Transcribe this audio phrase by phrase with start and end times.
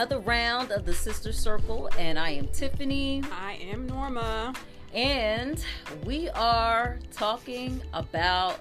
[0.00, 3.22] Another round of the SiStar Circle, and I am Tiffany.
[3.30, 4.54] I am Norma.
[4.94, 5.62] And
[6.06, 8.60] we are talking about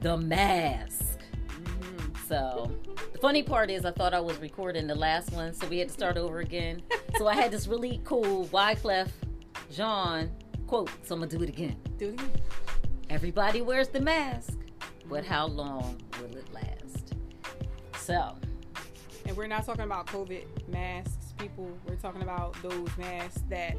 [0.00, 1.18] the mask.
[1.48, 2.28] Mm-hmm.
[2.28, 2.70] So,
[3.12, 5.88] the funny part is, I thought I was recording the last one, so we had
[5.88, 6.82] to start over again.
[7.18, 9.08] so, I had this really cool Wyclef
[9.72, 10.30] Jean
[10.68, 11.74] quote, so I'm gonna do it again.
[11.98, 12.30] Do it again.
[13.10, 14.56] Everybody wears the mask,
[15.08, 17.14] but how long will it last?
[17.96, 18.36] So,
[19.34, 21.68] and we're not talking about COVID masks, people.
[21.88, 23.76] We're talking about those masks that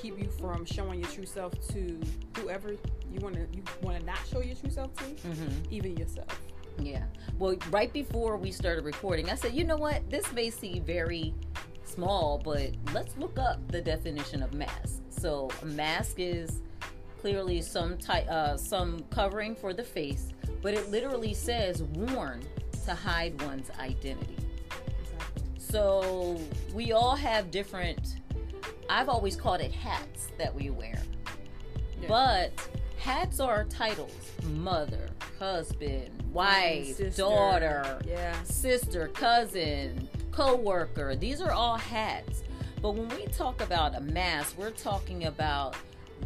[0.00, 2.00] keep you from showing your true self to
[2.38, 2.70] whoever
[3.12, 5.48] you want to you want to not show your true self to, mm-hmm.
[5.70, 6.40] even yourself.
[6.78, 7.04] Yeah.
[7.38, 10.08] Well, right before we started recording, I said, you know what?
[10.08, 11.34] This may seem very
[11.84, 15.02] small, but let's look up the definition of mask.
[15.10, 16.62] So, a mask is
[17.20, 20.30] clearly some type, uh, some covering for the face,
[20.62, 22.40] but it literally says worn
[22.86, 24.43] to hide one's identity.
[25.74, 26.38] So
[26.72, 28.18] we all have different.
[28.88, 31.02] I've always called it hats that we wear,
[32.00, 32.06] yeah.
[32.06, 32.52] but
[32.96, 37.20] hats are titles: mother, husband, wife, sister.
[37.20, 38.40] daughter, yeah.
[38.44, 41.16] sister, cousin, co-worker.
[41.16, 42.44] These are all hats.
[42.80, 45.74] But when we talk about a mask, we're talking about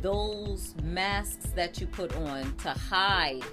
[0.02, 3.44] those masks that you put on to hide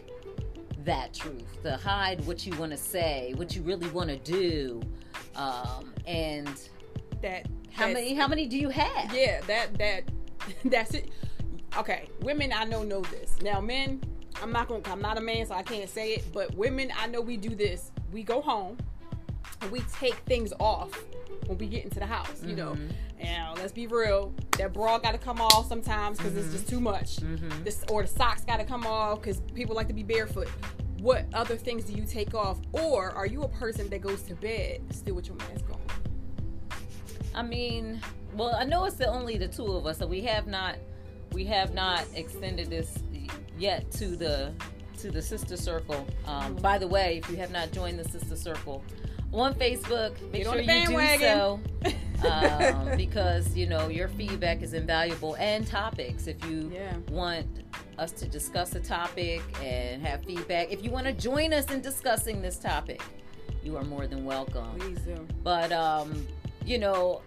[0.86, 4.82] that truth, to hide what you want to say, what you really want to do,
[5.36, 6.70] um, and
[7.22, 9.14] that how many how many do you have?
[9.14, 10.04] Yeah, that that
[10.66, 11.10] that's it.
[11.78, 13.42] Okay, women I know know this.
[13.42, 14.02] Now men,
[14.42, 16.26] I'm not gonna I'm not a man, so I can't say it.
[16.34, 17.92] But women, I know we do this.
[18.12, 18.78] We go home
[19.62, 21.04] and we take things off
[21.48, 22.42] when we get into the house.
[22.44, 22.58] You mm-hmm.
[22.58, 22.78] know,
[23.26, 26.42] and let's be real, that bra got to come off sometimes because mm-hmm.
[26.42, 27.18] it's just too much.
[27.18, 27.64] Mm-hmm.
[27.64, 30.50] This or the socks got to come off because people like to be barefoot
[31.00, 34.34] what other things do you take off or are you a person that goes to
[34.36, 35.80] bed still with your mask on
[37.36, 38.00] I mean,
[38.34, 40.78] well, I know it's the only the two of us, so we have not
[41.34, 42.98] we have not extended this
[43.60, 44.54] yet to the
[45.00, 46.08] to the sister circle.
[46.26, 46.56] Um.
[46.56, 48.84] By the way, if you have not joined the sister circle
[49.42, 51.60] on Facebook, make Get sure you do so.
[52.28, 56.28] um, because you know your feedback is invaluable and topics.
[56.28, 56.96] If you yeah.
[57.10, 57.64] want
[57.98, 61.82] us to discuss a topic and have feedback, if you want to join us in
[61.82, 63.02] discussing this topic,
[63.64, 64.80] you are more than welcome.
[64.80, 65.28] Please do.
[65.44, 66.26] But um,
[66.66, 67.22] you know,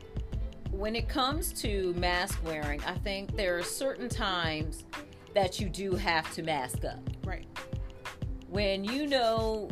[0.70, 4.84] when it comes to mask wearing, I think there are certain times
[5.34, 6.98] that you do have to mask up.
[7.24, 7.46] Right.
[8.48, 9.68] When you know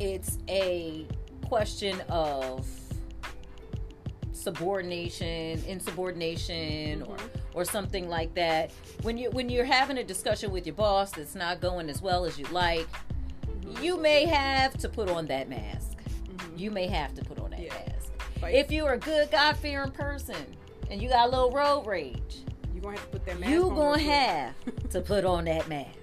[0.00, 1.06] it's a
[1.46, 2.66] question of
[4.32, 7.10] subordination, insubordination, mm-hmm.
[7.10, 7.18] or
[7.54, 8.70] or something like that.
[9.02, 12.24] When you when you're having a discussion with your boss that's not going as well
[12.24, 12.86] as you'd like,
[13.46, 13.82] mm-hmm.
[13.82, 15.98] you may have to put on that mask.
[15.98, 16.56] Mm-hmm.
[16.56, 17.74] You may have to put on that yeah.
[17.74, 18.12] mask.
[18.44, 20.56] If you're a good God fearing person
[20.90, 23.50] and you got a little road rage, you're gonna have to put that mask.
[23.50, 24.54] You're gonna have
[24.90, 25.97] to put on that mask.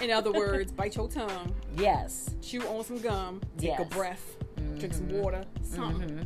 [0.00, 1.54] In other words, bite your tongue.
[1.76, 2.34] Yes.
[2.42, 3.40] Chew on some gum.
[3.56, 3.80] Take yes.
[3.80, 4.36] a breath.
[4.56, 4.78] Mm-hmm.
[4.78, 5.22] Drink some mm-hmm.
[5.22, 5.44] water.
[5.62, 6.08] Something.
[6.10, 6.22] Mm-hmm.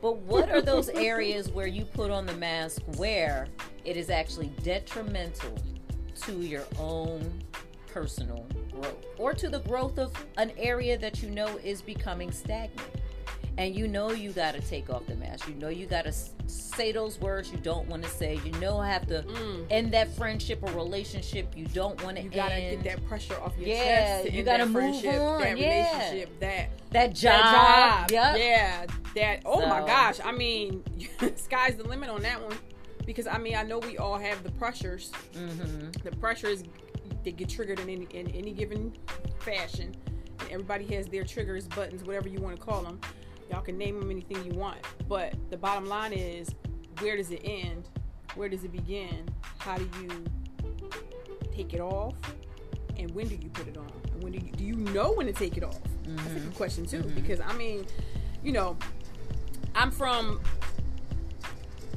[0.00, 3.46] But what are those areas where you put on the mask where
[3.84, 5.56] it is actually detrimental
[6.22, 7.42] to your own
[7.86, 12.86] personal growth or to the growth of an area that you know is becoming stagnant?
[13.56, 15.48] And you know you got to take off the mask.
[15.48, 16.12] You know you got to
[16.46, 18.40] say those words you don't want to say.
[18.44, 19.66] You know I have to mm.
[19.70, 22.34] end that friendship or relationship you don't want to end.
[22.34, 24.32] You got to get that pressure off your yeah, chest.
[24.32, 25.02] you got to move on.
[25.02, 25.98] That yeah.
[25.98, 28.10] relationship, that that job, that job.
[28.10, 28.38] Yep.
[28.38, 29.42] yeah, that.
[29.44, 29.68] Oh so.
[29.68, 30.20] my gosh!
[30.24, 30.82] I mean,
[31.36, 32.56] sky's the limit on that one.
[33.06, 35.12] Because I mean, I know we all have the pressures.
[35.34, 35.90] Mm-hmm.
[36.02, 36.64] The pressures
[37.22, 38.94] they get triggered in any in any given
[39.38, 39.94] fashion.
[40.40, 43.00] And everybody has their triggers, buttons, whatever you want to call them.
[43.50, 44.78] Y'all can name them anything you want.
[45.08, 46.54] But the bottom line is
[47.00, 47.88] where does it end?
[48.34, 49.28] Where does it begin?
[49.58, 50.24] How do you
[51.54, 52.14] take it off?
[52.96, 53.90] And when do you put it on?
[54.12, 55.82] And when do you do you know when to take it off?
[55.82, 56.16] Mm-hmm.
[56.16, 56.50] That's a good mm-hmm.
[56.52, 56.98] question too.
[56.98, 57.14] Mm-hmm.
[57.14, 57.86] Because I mean,
[58.42, 58.76] you know,
[59.74, 60.40] I'm from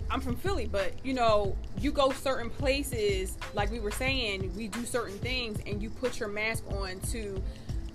[0.10, 4.68] I'm from Philly, but you know, you go certain places, like we were saying, we
[4.68, 7.42] do certain things and you put your mask on to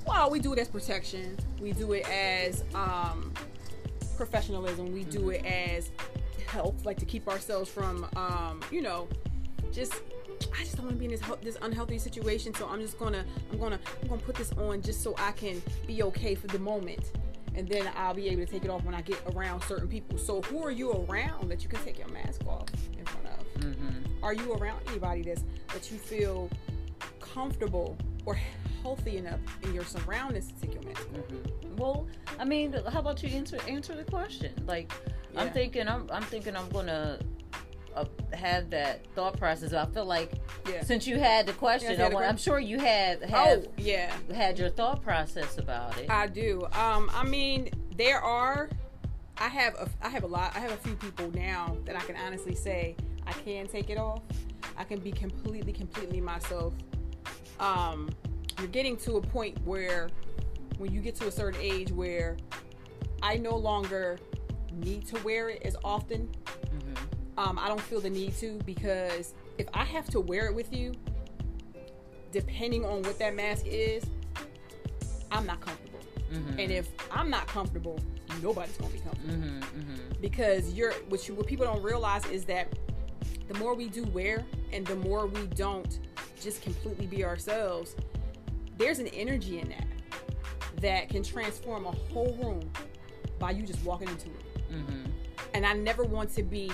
[0.07, 1.37] well, we do it as protection.
[1.61, 3.33] We do it as um,
[4.17, 4.93] professionalism.
[4.93, 5.91] We do it as
[6.47, 9.09] health, like to keep ourselves from, um, you know,
[9.73, 9.95] just.
[10.59, 13.25] I just don't want to be in this this unhealthy situation, so I'm just gonna
[13.53, 16.59] I'm gonna I'm gonna put this on just so I can be okay for the
[16.59, 17.13] moment,
[17.55, 20.19] and then I'll be able to take it off when I get around certain people.
[20.19, 22.69] So who are you around that you can take your mask off
[22.99, 23.63] in front of?
[23.63, 24.25] Mm-hmm.
[24.25, 26.51] Are you around anybody that's that you feel
[27.21, 27.97] comfortable
[28.27, 28.39] or
[28.83, 31.07] healthy enough in your surroundings to take your off.
[31.09, 31.77] Mm-hmm.
[31.77, 32.07] Well,
[32.39, 34.53] I mean, how about you answer answer the question?
[34.67, 34.93] Like,
[35.33, 35.43] yeah.
[35.43, 37.19] I'm thinking, I'm I'm thinking, I'm gonna
[37.95, 39.73] uh, have that thought process.
[39.73, 40.33] I feel like
[40.69, 40.83] yeah.
[40.83, 44.59] since you had the question, yeah, I, am sure you had have, oh, yeah had
[44.59, 46.11] your thought process about it.
[46.11, 46.67] I do.
[46.73, 48.69] Um, I mean, there are.
[49.39, 50.55] I have a, I have a lot.
[50.55, 52.97] I have a few people now that I can honestly say
[53.27, 54.23] I can take it off.
[54.77, 56.75] I can be completely, completely myself.
[57.61, 58.11] Um,
[58.59, 60.11] you're getting to a point where,
[60.79, 62.37] when you get to a certain age, where
[63.23, 64.19] I no longer
[64.73, 66.29] need to wear it as often
[67.39, 70.73] um, I don't feel the need to because if I have to wear it with
[70.73, 70.93] you,
[72.31, 74.05] depending on what that mask is,
[75.31, 76.01] I'm not comfortable.
[76.33, 76.59] Mm-hmm.
[76.59, 77.99] And if I'm not comfortable,
[78.43, 79.35] nobody's gonna be comfortable.
[79.35, 80.21] Mm-hmm, mm-hmm.
[80.21, 82.69] Because you're what, you, what people don't realize is that
[83.49, 85.99] the more we do wear and the more we don't
[86.43, 87.97] just completely be ourselves,
[88.77, 89.87] there's an energy in that
[90.81, 92.71] that can transform a whole room
[93.39, 94.73] by you just walking into it.
[94.73, 95.05] Mm-hmm.
[95.55, 96.71] And I never want to be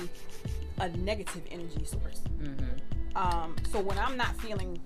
[0.78, 2.22] a negative energy source.
[2.38, 3.16] Mm-hmm.
[3.16, 4.80] Um, so when I'm not feeling,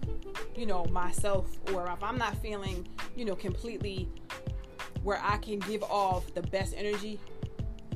[0.57, 4.09] you know, myself, or if I'm not feeling, you know, completely
[5.03, 7.21] where I can give off the best energy,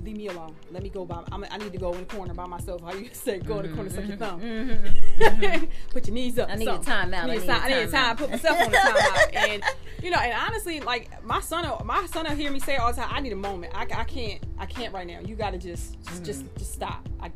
[0.03, 0.55] leave me alone.
[0.71, 1.23] Let me go by.
[1.33, 2.83] I'm, i need to go in the corner by myself.
[2.83, 4.41] How you say, go in the corner, suck your thumb.
[4.41, 5.23] Mm-hmm.
[5.23, 5.65] mm-hmm.
[5.91, 6.51] Put your knees up.
[6.51, 7.31] I need a time out.
[7.31, 8.17] I need, I need, time.
[8.17, 9.35] Put myself on the time out.
[9.35, 9.63] And
[10.03, 13.01] you know, and honestly, like my son, my son, will hear me say all the
[13.01, 13.11] time.
[13.13, 13.73] I need a moment.
[13.75, 14.43] I, I can't.
[14.59, 15.21] I can't right now.
[15.21, 16.25] You got to just, just, mm-hmm.
[16.25, 17.09] just, just stop.
[17.21, 17.31] I,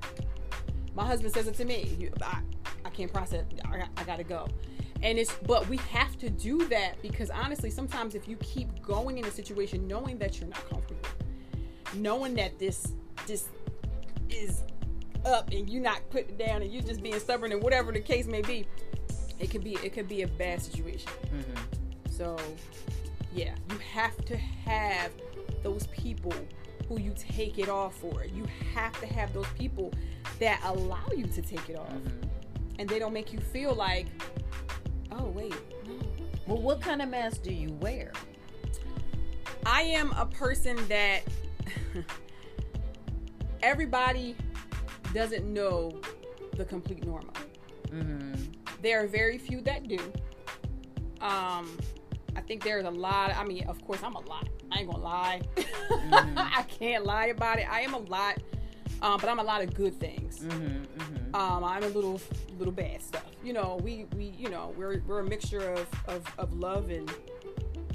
[0.94, 1.96] my husband says it to me.
[1.98, 2.40] You, I,
[2.84, 3.44] I can't process.
[3.64, 4.48] I, I gotta go.
[5.02, 9.18] And it's, but we have to do that because honestly, sometimes if you keep going
[9.18, 11.08] in a situation knowing that you're not comfortable,
[11.94, 12.92] knowing that this,
[13.26, 13.48] this
[14.28, 14.62] is
[15.24, 18.00] up and you're not putting it down and you're just being stubborn and whatever the
[18.00, 18.66] case may be,
[19.38, 21.10] it could be, it could be a bad situation.
[21.26, 22.10] Mm-hmm.
[22.10, 22.36] So,
[23.34, 25.10] yeah, you have to have
[25.62, 26.34] those people
[26.88, 28.24] who you take it off for.
[28.24, 28.44] You
[28.74, 29.92] have to have those people
[30.38, 31.92] that allow you to take it off.
[31.92, 32.26] Mm-hmm.
[32.78, 34.06] And they don't make you feel like,
[35.12, 35.54] oh, wait.
[36.46, 38.12] Well, what kind of mask do you wear?
[39.66, 41.20] I am a person that
[43.62, 44.36] everybody
[45.14, 46.00] doesn't know
[46.56, 47.34] the complete normal.
[47.88, 48.34] Mm-hmm.
[48.82, 49.98] There are very few that do.
[51.20, 51.76] Um,
[52.36, 53.34] I think there's a lot.
[53.36, 54.48] I mean, of course, I'm a lot.
[54.70, 55.42] I ain't gonna lie.
[55.56, 56.38] Mm-hmm.
[56.38, 57.66] I can't lie about it.
[57.70, 58.38] I am a lot,
[59.02, 60.40] um, but I'm a lot of good things.
[60.40, 61.34] Mm-hmm, mm-hmm.
[61.34, 62.20] Um, I'm a little,
[62.58, 63.26] little bad stuff.
[63.44, 67.12] You know, we, we, you know, we're we're a mixture of of, of love and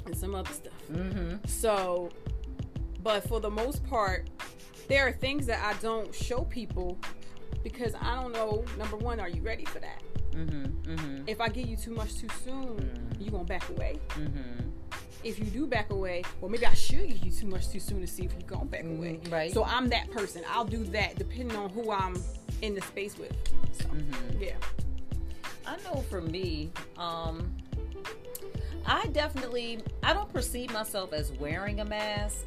[0.04, 0.72] and some other stuff.
[0.92, 1.46] Mm-hmm.
[1.46, 2.10] So,
[3.06, 4.28] but for the most part,
[4.88, 6.98] there are things that I don't show people
[7.62, 8.64] because I don't know.
[8.76, 10.02] Number one, are you ready for that?
[10.32, 11.22] Mm-hmm, mm-hmm.
[11.28, 13.22] If I give you too much too soon, mm-hmm.
[13.22, 14.00] you gonna back away.
[14.14, 14.70] Mm-hmm.
[15.22, 18.00] If you do back away, well, maybe I should give you too much too soon
[18.00, 19.20] to see if you gonna back mm-hmm, away.
[19.30, 19.54] Right.
[19.54, 20.42] So I'm that person.
[20.50, 22.20] I'll do that depending on who I'm
[22.60, 23.36] in the space with.
[23.70, 24.42] So mm-hmm.
[24.42, 24.56] yeah.
[25.64, 27.54] I know for me, um,
[28.84, 32.44] I definitely I don't perceive myself as wearing a mask.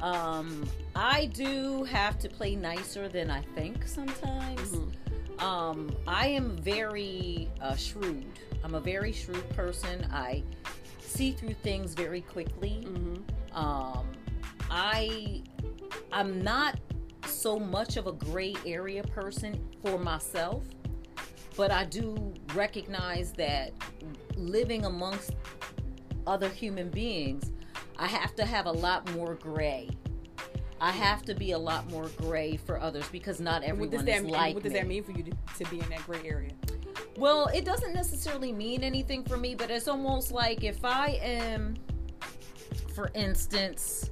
[0.00, 4.60] Um, I do have to play nicer than I think sometimes.
[4.60, 5.44] Mm-hmm.
[5.44, 8.26] Um, I am very uh, shrewd.
[8.64, 10.06] I'm a very shrewd person.
[10.12, 10.42] I
[11.00, 12.84] see through things very quickly.
[12.84, 13.56] Mm-hmm.
[13.56, 14.06] Um,
[14.70, 15.42] I
[16.12, 16.78] I'm not
[17.26, 20.64] so much of a gray area person for myself,
[21.56, 23.72] but I do recognize that
[24.36, 25.34] living amongst
[26.26, 27.50] other human beings,
[27.98, 29.88] I have to have a lot more gray
[30.80, 34.04] I have to be a lot more gray for others because not everyone what does
[34.04, 34.78] that, is like What does me.
[34.78, 35.32] that mean for you to,
[35.64, 36.52] to be in that gray area?
[37.16, 41.74] Well, it doesn't necessarily mean anything for me, but it's almost like if I am,
[42.94, 44.10] for instance,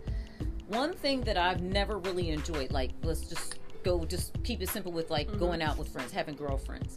[0.66, 4.90] one thing that I've never really enjoyed, like let's just go, just keep it simple
[4.90, 5.38] with like mm-hmm.
[5.38, 6.96] going out with friends, having girlfriends.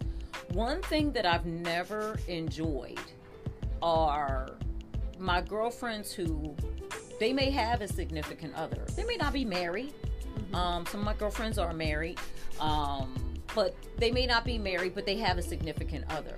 [0.54, 3.00] One thing that I've never enjoyed
[3.84, 4.58] are
[5.20, 6.56] my girlfriends who
[7.20, 8.86] they may have a significant other.
[8.96, 9.94] They may not be married.
[9.94, 10.56] Mm-hmm.
[10.56, 12.20] Um, some of my girlfriends are married,
[12.60, 13.14] um,
[13.54, 16.38] but they may not be married, but they have a significant other.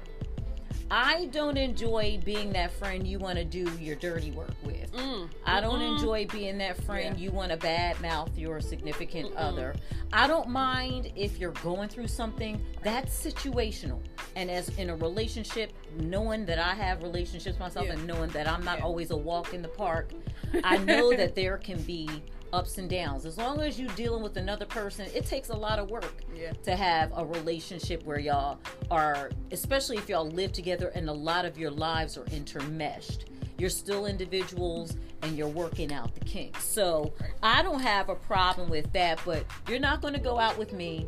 [0.93, 4.91] I don't enjoy being that friend you want to do your dirty work with.
[4.91, 5.29] Mm.
[5.45, 7.23] I don't mm enjoy being that friend yeah.
[7.23, 9.37] you want to badmouth your significant Mm-mm.
[9.37, 9.73] other.
[10.11, 13.99] I don't mind if you're going through something that's situational.
[14.35, 17.93] And as in a relationship, knowing that I have relationships myself yeah.
[17.93, 18.85] and knowing that I'm not yeah.
[18.85, 20.11] always a walk in the park,
[20.63, 22.09] I know that there can be
[22.53, 23.25] ups and downs.
[23.25, 26.51] As long as you're dealing with another person, it takes a lot of work yeah.
[26.63, 31.45] to have a relationship where y'all are, especially if y'all live together and a lot
[31.45, 33.25] of your lives are intermeshed.
[33.57, 36.63] You're still individuals and you're working out the kinks.
[36.63, 40.57] So I don't have a problem with that, but you're not going to go out
[40.57, 41.07] with me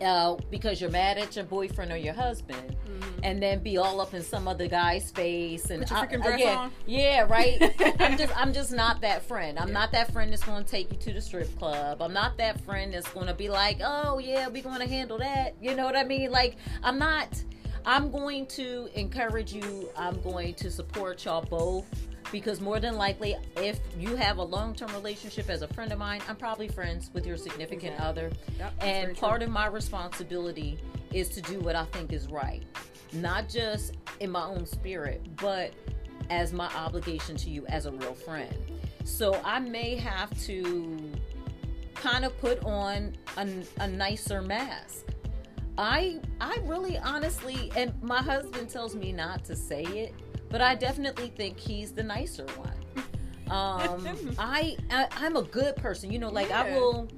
[0.00, 3.20] uh, because you're mad at your boyfriend or your husband, mm-hmm.
[3.22, 6.40] and then be all up in some other guy's face and Put your freaking dress
[6.40, 6.72] yeah, on.
[6.86, 7.74] yeah, right.
[8.00, 9.58] I'm just I'm just not that friend.
[9.58, 9.74] I'm yeah.
[9.74, 12.02] not that friend that's going to take you to the strip club.
[12.02, 15.18] I'm not that friend that's going to be like, oh yeah, we're going to handle
[15.18, 15.54] that.
[15.60, 16.30] You know what I mean?
[16.30, 17.42] Like I'm not.
[17.86, 19.88] I'm going to encourage you.
[19.96, 21.86] I'm going to support y'all both
[22.30, 26.20] because more than likely if you have a long-term relationship as a friend of mine
[26.28, 28.06] i'm probably friends with your significant exactly.
[28.06, 29.46] other yep, and part true.
[29.46, 30.78] of my responsibility
[31.12, 32.64] is to do what i think is right
[33.12, 35.72] not just in my own spirit but
[36.30, 38.54] as my obligation to you as a real friend
[39.04, 41.12] so i may have to
[41.94, 43.48] kind of put on a,
[43.80, 45.06] a nicer mask
[45.78, 50.14] I I really honestly and my husband tells me not to say it
[50.50, 52.74] but I definitely think he's the nicer one.
[53.50, 54.06] Um,
[54.38, 56.28] I, I am a good person, you know.
[56.28, 56.62] Like yeah.
[56.62, 57.08] I will.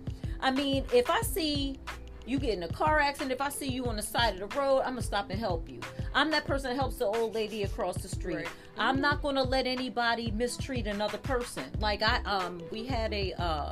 [0.41, 1.79] I mean, if I see
[2.25, 4.59] you get in a car accident, if I see you on the side of the
[4.59, 5.81] road, I'm gonna stop and help you.
[6.15, 8.37] I'm that person that helps the old lady across the street.
[8.37, 8.49] Right.
[8.79, 11.65] I'm not gonna let anybody mistreat another person.
[11.81, 13.71] Like I um we had a uh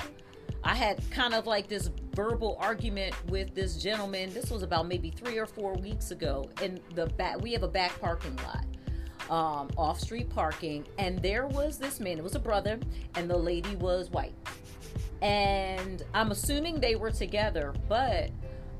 [0.62, 4.34] I had kind of like this verbal argument with this gentleman.
[4.34, 6.50] This was about maybe three or four weeks ago.
[6.60, 8.66] In the back, we have a back parking lot
[9.30, 12.78] um, off street parking, and there was this man, it was a brother,
[13.14, 14.34] and the lady was white.
[15.22, 18.30] And I'm assuming they were together, but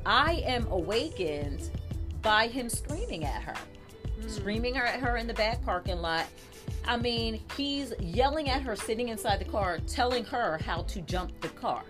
[0.04, 1.71] I am awakened
[2.21, 3.54] by him screaming at her,
[4.21, 4.30] mm.
[4.30, 6.26] screaming at her in the back parking lot.
[6.87, 11.38] I mean, he's yelling at her sitting inside the car, telling her how to jump
[11.40, 11.85] the car.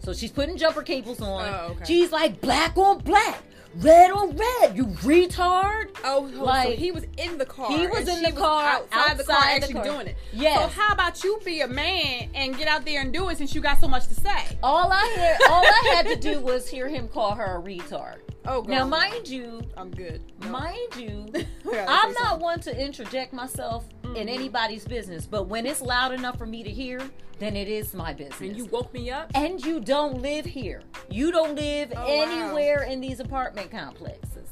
[0.00, 1.48] So she's putting jumper cables on.
[1.48, 1.84] Oh, okay.
[1.86, 3.42] She's like, black on black
[3.76, 5.90] red on red, you retard.
[6.04, 7.70] Oh, like so he was in the car.
[7.70, 9.84] He was in the car outside, outside, the car actually the car.
[9.84, 10.16] doing it.
[10.32, 10.62] Yeah.
[10.62, 13.54] So how about you be a man and get out there and do it since
[13.54, 14.58] you got so much to say?
[14.62, 18.16] All I hear, all I had to do was hear him call her a retard.
[18.46, 20.20] Oh, now mind you, I'm good.
[20.42, 20.48] No.
[20.48, 21.26] Mind you,
[21.72, 22.40] I'm not something.
[22.40, 24.16] one to interject myself mm-hmm.
[24.16, 27.00] in anybody's business, but when it's loud enough for me to hear,
[27.38, 28.40] then it is my business.
[28.40, 29.30] And you woke me up.
[29.34, 30.82] And you don't live here.
[31.08, 32.92] You don't live oh, anywhere wow.
[32.92, 34.48] in these apartment complexes.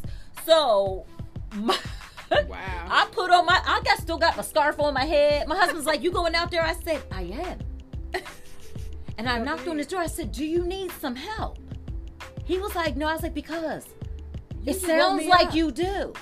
[0.47, 1.05] So,
[1.55, 1.77] my,
[2.31, 2.87] wow.
[2.89, 3.61] I put on my.
[3.65, 5.47] I got still got my scarf on my head.
[5.47, 7.59] My husband's like, "You going out there?" I said, "I am."
[9.19, 10.01] and I knocked on his door.
[10.01, 11.59] I said, "Do you need some help?"
[12.45, 13.07] He was like, no.
[13.07, 13.87] I was like, because
[14.63, 15.55] you it sounds like up.
[15.55, 16.13] you do.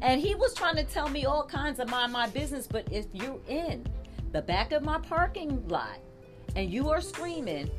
[0.00, 2.66] And he was trying to tell me all kinds of mind my business.
[2.66, 3.86] But if you're in
[4.32, 5.98] the back of my parking lot
[6.56, 7.70] and you are screaming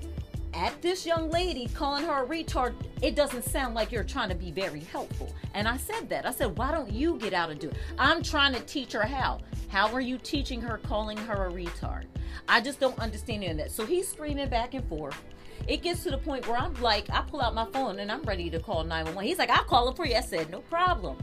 [0.53, 4.35] at this young lady, calling her a retard, it doesn't sound like you're trying to
[4.35, 5.33] be very helpful.
[5.53, 6.25] And I said that.
[6.25, 7.77] I said, why don't you get out and do it?
[7.97, 9.39] I'm trying to teach her how.
[9.67, 12.05] How are you teaching her calling her a retard?
[12.47, 13.71] I just don't understand any of that.
[13.71, 15.19] So he's screaming back and forth
[15.67, 18.23] it gets to the point where I'm like, I pull out my phone and I'm
[18.23, 19.27] ready to call 911.
[19.27, 20.15] He's like, I'll call him for you.
[20.15, 21.17] I said, no problem.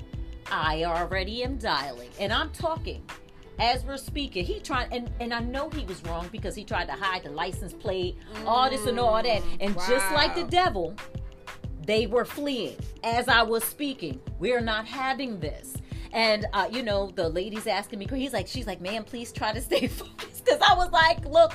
[0.50, 3.04] I already am dialing and I'm talking
[3.60, 4.44] as we're speaking.
[4.44, 7.30] He tried, and, and I know he was wrong because he tried to hide the
[7.30, 9.42] license plate, mm, all this and all that.
[9.60, 9.84] And wow.
[9.86, 10.96] just like the devil,
[11.86, 14.20] they were fleeing as I was speaking.
[14.38, 15.74] We're not having this.
[16.12, 19.52] And uh, you know, the lady's asking me, he's like, she's like, man, please try
[19.52, 20.44] to stay focused.
[20.44, 21.52] Because I was like, look,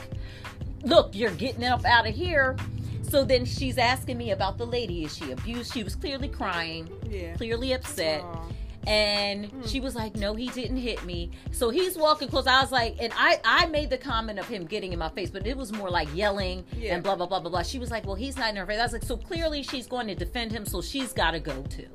[0.85, 2.55] look, you're getting up out of here.
[3.03, 5.03] So then she's asking me about the lady.
[5.03, 5.73] Is she abused?
[5.73, 7.35] She was clearly crying, yeah.
[7.35, 8.21] clearly upset.
[8.21, 8.51] Aww.
[8.87, 9.65] And hmm.
[9.65, 12.45] she was like, "No, he didn't hit me." So he's walking close.
[12.45, 15.31] I was like, and I I made the comment of him getting in my face,
[15.31, 16.93] but it was more like yelling yeah.
[16.93, 17.63] and blah blah blah blah blah.
[17.63, 19.87] She was like, "Well, he's not in her face." I was like, "So clearly she's
[19.87, 21.87] going to defend him, so she's got to go too."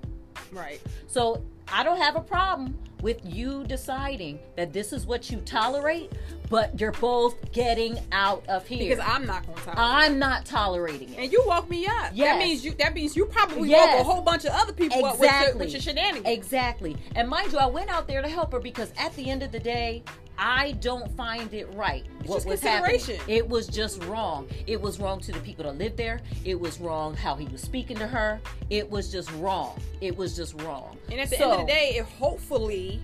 [0.52, 0.80] Right.
[1.06, 6.12] So I don't have a problem with you deciding that this is what you tolerate,
[6.48, 8.96] but you're both getting out of here.
[8.96, 9.78] Because I'm not going to tolerate.
[9.78, 11.18] I'm not tolerating it.
[11.18, 12.10] And you woke me up.
[12.12, 12.28] Yes.
[12.28, 12.74] That means you.
[12.78, 13.98] That means you probably yes.
[13.98, 15.28] woke a whole bunch of other people exactly.
[15.28, 16.26] up with your, with your shenanigans.
[16.26, 16.96] Exactly.
[17.14, 19.52] And mind you, I went out there to help her because at the end of
[19.52, 20.02] the day,
[20.40, 22.06] I don't find it right.
[22.20, 23.20] It's what was happening?
[23.28, 24.48] It was just wrong.
[24.66, 26.22] It was wrong to the people that lived there.
[26.46, 28.40] It was wrong how he was speaking to her.
[28.70, 29.78] It was just wrong.
[30.00, 30.96] It was just wrong.
[31.10, 33.02] And at the so, end of the day, if hopefully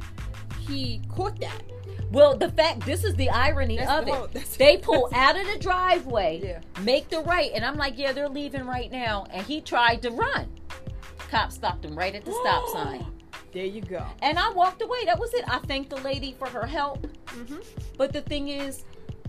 [0.67, 1.63] he caught that.
[2.11, 4.57] Well, the fact this is the irony that's of the whole, it.
[4.59, 6.61] They pull out of the driveway, yeah.
[6.83, 9.27] make the right, and I'm like, yeah, they're leaving right now.
[9.31, 10.49] And he tried to run.
[11.31, 13.07] Cop stopped him right at the stop sign.
[13.57, 14.05] There you go.
[14.21, 15.07] And I walked away.
[15.07, 15.43] That was it.
[15.49, 17.07] I thanked the lady for her help.
[17.29, 17.57] Mm-hmm.
[17.97, 18.85] But the thing is,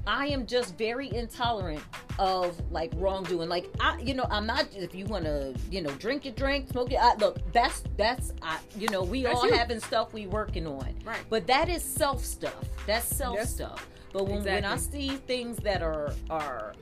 [0.06, 1.82] I am just very intolerant
[2.20, 3.48] of like wrongdoing.
[3.48, 4.68] Like I, you know, I'm not.
[4.76, 6.98] If you want to, you know, drink your drink, smoke it.
[6.98, 8.34] I, look, that's that's.
[8.42, 9.54] I, you know, we That's all you.
[9.54, 10.94] having stuff we working on.
[11.06, 11.24] Right.
[11.30, 12.66] But that is self stuff.
[12.86, 13.56] That's self Yes.
[13.56, 13.88] stuff.
[14.12, 16.74] But when, when I see things that are are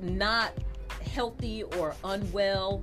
[0.00, 0.52] not
[1.04, 2.82] healthy or unwell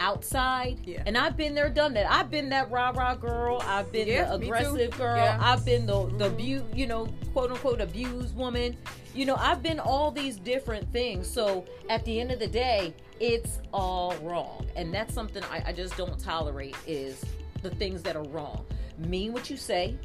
[0.00, 1.02] outside Yeah.
[1.06, 4.24] and I've been there done that I've been that rah rah girl I've been Yeah,
[4.24, 5.38] the aggressive girl Yeah.
[5.40, 6.34] I've been the the Mhm.
[6.34, 8.76] abu- you know quote unquote abused woman
[9.14, 12.94] you know I've been all these different things so at the end of the day
[13.20, 17.24] it's all wrong and that's something I, I just don't tolerate is
[17.62, 18.64] the things that are wrong
[18.98, 19.96] mean what you say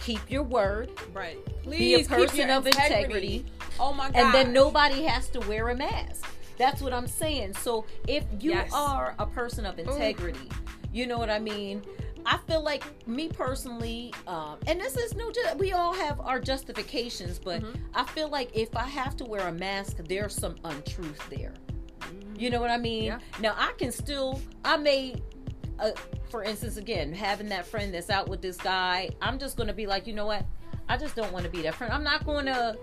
[0.00, 1.38] keep your word Right.
[1.62, 3.44] Please be a person your of integrity
[3.78, 4.16] Oh my god.
[4.16, 6.24] and then nobody has to wear a mask.
[6.56, 7.54] That's what I'm saying.
[7.54, 8.70] So if you Yes.
[8.72, 10.48] are a person of integrity,
[10.92, 11.82] you know what I mean.
[12.28, 16.40] I feel like me personally, um, and this is no, ju- we all have our
[16.40, 17.76] justifications, but Mhm.
[17.94, 21.54] I feel like if I have to wear a mask, there's some untruth there.
[22.36, 23.04] You know what I mean?
[23.04, 23.18] Yeah.
[23.40, 25.22] Now I can still, I may,
[25.78, 25.92] uh,
[26.28, 29.72] for instance, again, having that friend that's out with this guy, I'm just going to
[29.74, 30.44] be like, you know what?
[30.88, 31.92] I just don't want to be that friend.
[31.92, 32.76] I'm not going to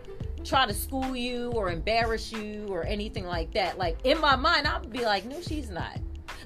[0.44, 3.78] try to school you or embarrass you or anything like that.
[3.78, 5.98] Like in my mind, I'll be like, no, she's not.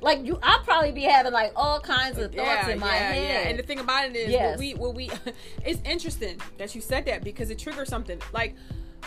[0.01, 3.48] Like you, I'll probably be having like all kinds of thoughts in my head.
[3.48, 4.51] And the thing about it is, Yes.
[4.51, 5.10] what we, what we,
[5.66, 8.22] it's interesting that you said that because it triggers something.
[8.34, 8.56] Like,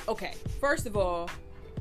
[0.08, 1.30] okay, first of all,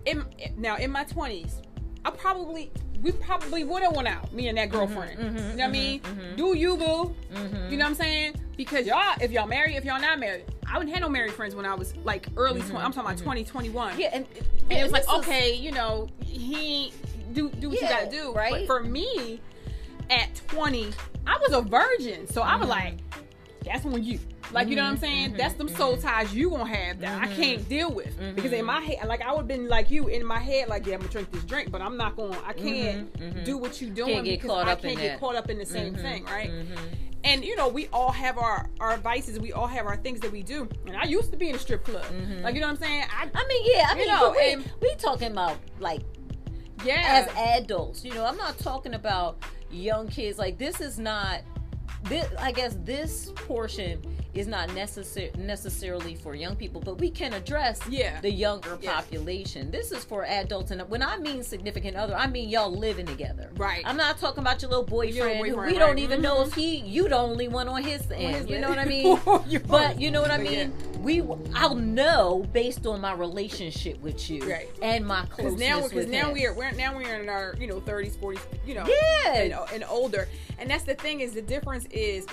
[0.05, 0.23] in
[0.57, 1.61] now in my twenties,
[2.05, 5.19] I probably, we probably would have went out, me and that girlfriend.
[5.19, 5.99] mhm, you know what I mean?
[6.01, 6.37] mhm.
[6.37, 7.15] Do you boo?
[7.33, 7.71] Mhm.
[7.71, 8.35] You know what I'm saying?
[8.57, 11.55] Because y'all, if y'all married, if y'all not married, I wouldn't have no married friends
[11.55, 12.61] when I was like early.
[12.61, 13.91] 20, I'm talking about 20, 21.
[13.91, 13.99] Mm-hmm.
[13.99, 14.25] yeah, and,
[14.69, 16.93] And it was like, is- okay, you know, he
[17.33, 18.33] do do what Yeah, you gotta do.
[18.33, 18.51] right?
[18.51, 19.39] But for me,
[20.09, 20.91] at 20,
[21.27, 22.69] I was a virgin, so I was Mhm.
[22.69, 22.93] like,
[23.65, 24.19] that's on you.
[24.51, 25.29] Like you know what I'm Mhm, saying?
[25.33, 28.65] mhm, That's them soul ties you gonna have that I can't deal with because in
[28.65, 31.01] my head, like I would have been like you in my head, like yeah, I'm
[31.01, 34.25] gonna drink this drink, but I'm not gonna, I can't do what you're doing Can't
[34.25, 35.19] get because caught I up in can't get that.
[35.19, 36.49] caught up in the same thing, right?
[37.23, 39.39] And you know, we all have our our vices.
[39.39, 40.69] We all have our things that we do.
[40.87, 42.05] And I used to be in a strip club.
[42.05, 42.41] Mhm.
[42.41, 43.03] Like you know what I'm saying?
[43.11, 46.01] I, I mean, yeah, I mean, know, we, and- we talking about like
[46.85, 47.27] yeah.
[47.27, 48.05] as adults.
[48.05, 50.37] You know, I'm not talking about young kids.
[50.39, 51.41] Like this is not.
[52.03, 54.01] This, I guess this portion
[54.39, 58.21] is not necessar- necessarily for young people, but we can address Yeah.
[58.21, 58.93] the younger Yeah.
[58.93, 59.69] population.
[59.69, 63.49] This is for adults, and when I mean significant other, I mean y'all living together.
[63.57, 63.83] Right.
[63.85, 66.47] I'm not talking about your little boyfriend, who boyfriend, we don't even know Mhm.
[66.47, 68.35] if he, you the only one on his end.
[68.35, 69.19] his you know what I mean?
[69.67, 70.73] But you know what I mean.
[71.03, 71.21] We,
[71.55, 74.67] I'll know based on my relationship with you Right.
[74.81, 78.17] and my closeness now, because now we're, we're now we're in our you know 30s,
[78.17, 79.33] 40s, you know, Yeah.
[79.35, 80.27] and, and older.
[80.57, 82.25] And that's the thing is the difference is,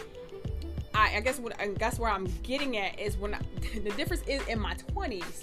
[0.96, 3.38] I, I guess what I guess where I'm getting at is when I,
[3.84, 5.42] the difference is in my 20s,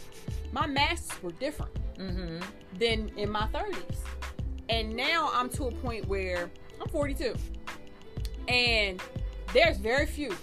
[0.52, 2.39] my masks were different Mm-hmm.
[2.80, 3.98] than in my 30s,
[4.68, 6.50] and now I'm to a point where
[6.82, 7.36] I'm 42,
[8.48, 9.00] and
[9.54, 10.36] there's very few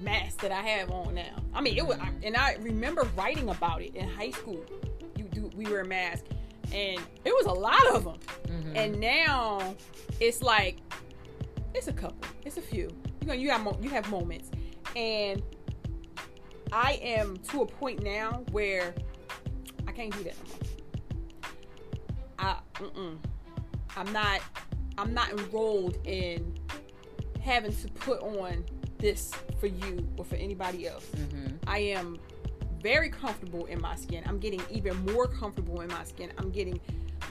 [0.00, 1.34] masks that I have on now.
[1.52, 4.64] I mean, it was, I- and I remember writing about it in high school.
[5.16, 6.28] You do, we wear masks,
[6.72, 8.18] and it was a lot of them.
[8.46, 8.76] Mm-hmm.
[8.76, 9.74] And now
[10.20, 10.76] it's like
[11.74, 12.88] it's a couple, it's a few.
[13.20, 14.50] You know, you have mo- you have moments,
[14.96, 15.42] and
[16.72, 18.94] I am to a point now where
[19.86, 20.36] I can't do that.
[22.38, 23.18] I, mm-mm.
[23.96, 24.40] I'm not,
[24.96, 26.58] I'm not enrolled in
[27.42, 28.64] having to put on
[28.98, 31.06] this for you or for anybody else.
[31.16, 31.56] Mm-hmm.
[31.66, 32.18] I am
[32.82, 34.22] very comfortable in my skin.
[34.26, 36.32] I'm getting even more comfortable in my skin.
[36.38, 36.80] I'm getting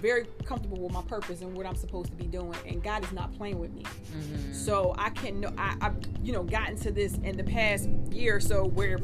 [0.01, 2.55] very comfortable with my purpose and what I'm supposed to be doing.
[2.65, 3.83] And God is not playing with me.
[3.83, 4.53] Mm-hmm.
[4.53, 8.37] So I can know I, I've you know gotten to this in the past year
[8.37, 8.97] or so where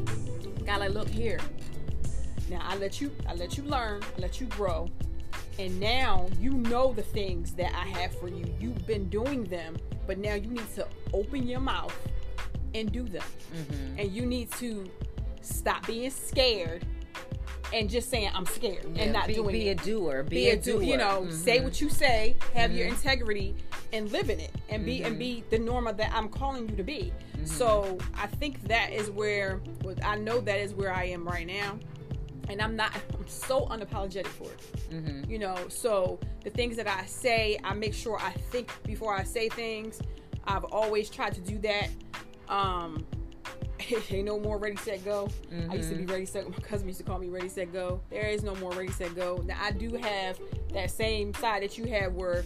[0.65, 1.39] God like look here.
[2.49, 4.89] Now I let you I let you learn, I let you grow.
[5.57, 8.45] And now you know the things that I have for you.
[8.59, 11.95] You've been doing them, but now you need to open your mouth
[12.73, 13.23] and do them
[13.55, 13.99] Mm-hmm.
[13.99, 14.89] and you need to
[15.41, 16.85] stop being scared
[17.75, 19.81] and just saying I'm scared and not be, doing be it.
[19.81, 20.23] a doer.
[20.23, 20.83] Be, be a a do, doer.
[20.83, 21.33] you know, Mhm.
[21.33, 22.91] say what you say, have your Mhm.
[22.91, 23.55] integrity,
[23.91, 25.05] and live in it, and be Mm-hmm.
[25.07, 27.13] and be the norma that I'm calling you to be.
[27.43, 29.61] So I think that is where
[30.03, 31.77] I know that is where I am right now,
[32.49, 32.95] and I'm not.
[33.13, 34.59] I'm so unapologetic for it
[34.91, 35.27] Mhm.
[35.29, 39.23] you know so the things that i say i make sure i think before i
[39.23, 39.99] say things
[40.45, 41.89] i've always tried to do that
[42.49, 43.03] um
[44.11, 45.29] ain't no more ready set go
[45.69, 48.01] i used to be ready set my cousin used to call me ready set go
[48.09, 50.39] there is no more ready set go now i do have
[50.73, 52.45] that same side that you have where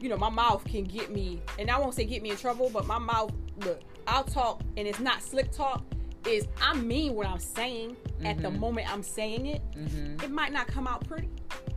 [0.00, 2.70] you know my mouth can get me and i won't say get me in trouble
[2.70, 3.32] but my mouth
[3.64, 5.82] look i'll talk and it's not slick talk
[6.26, 8.26] is I mean what I'm saying mm-hmm.
[8.26, 8.60] at the mm-hmm.
[8.60, 9.62] moment I'm saying it.
[9.72, 10.24] Mm-hmm.
[10.24, 11.30] It might not come out pretty,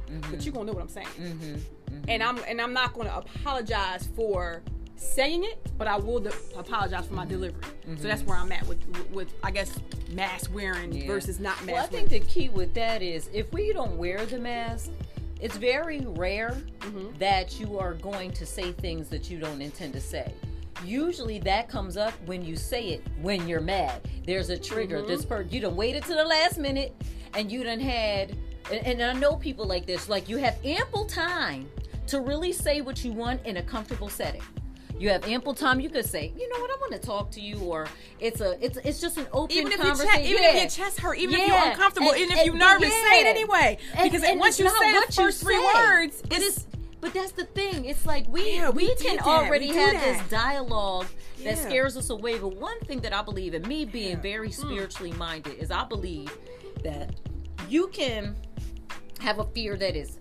[0.07, 0.31] mm-hmm.
[0.31, 1.07] but you're gonna know what I'm saying.
[1.07, 1.55] Mm-hmm.
[1.55, 2.09] Mm-hmm.
[2.09, 4.63] And I'm and I'm not gonna apologize for
[4.99, 7.61] saying it, but I will de- apologize for my delivery.
[7.97, 9.79] So that's where I'm at with, with, with I guess
[10.11, 11.07] mask wearing yeah.
[11.07, 11.73] versus not mask.
[11.73, 14.91] Well, I think the key with that is if we don't wear the mask,
[15.39, 17.17] it's very rare mm-hmm.
[17.17, 20.33] that you are going to say things that you don't intend to say.
[20.83, 24.01] Usually that comes up when you say it when you're mad.
[24.25, 24.99] There's a trigger.
[24.99, 25.07] Mm-hmm.
[25.07, 26.93] This person you don't waited to the last minute
[27.33, 28.35] and you done had
[28.71, 31.69] and, and I know people like this, like you have ample time
[32.07, 34.41] to really say what you want in a comfortable setting.
[34.99, 35.79] You have ample time.
[35.79, 37.87] You could say, you know what, I want to talk to you, or
[38.19, 40.07] it's a, it's, it's just an open even if conversation.
[40.07, 40.49] Your chest, even yeah.
[40.49, 41.41] if your chest hurt, even yeah.
[41.41, 43.09] if you're uncomfortable, and, even if you're nervous, yeah.
[43.09, 43.77] say it anyway.
[44.03, 46.67] Because and, once you say the first three words, it is.
[47.01, 47.85] But that's the thing.
[47.85, 50.19] It's like we yeah, we, we can already we have that.
[50.19, 51.07] this dialogue
[51.45, 52.37] that scares us away.
[52.37, 54.67] But one thing that I believe, in me being very hmm.
[54.67, 56.29] spiritually minded, is I believe
[56.83, 57.15] that
[57.69, 58.35] you can
[59.21, 60.17] have a fear that is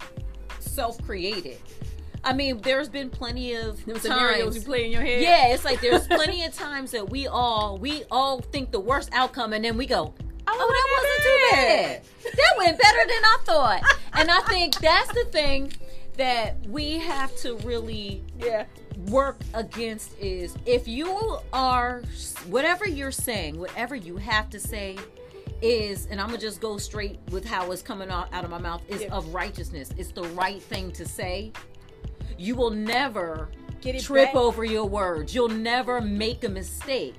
[0.61, 1.59] self-created
[2.25, 5.23] I mean, there's been plenty of scenarios you play in your head.
[5.23, 9.11] Yeah, it's like there's plenty of times that we all we all think the worst
[9.13, 10.15] outcome, and then we go,
[10.47, 12.37] "Oh, oh that wasn't too bad.
[12.37, 13.83] that went better than I thought."
[14.15, 15.73] and I think that's the thing
[16.17, 18.65] that we have to really yeah
[19.07, 22.03] work against is if you are
[22.49, 24.97] whatever you're saying, whatever you have to say
[25.63, 28.59] is, and I'm gonna just go straight with how it's coming out, out of my
[28.59, 29.15] mouth, is yeah.
[29.15, 29.91] of righteousness.
[29.97, 31.53] It's the right thing to say
[32.39, 33.51] you will never
[33.99, 34.35] trip back.
[34.35, 35.35] over your words.
[35.35, 37.17] You'll never make a mistake.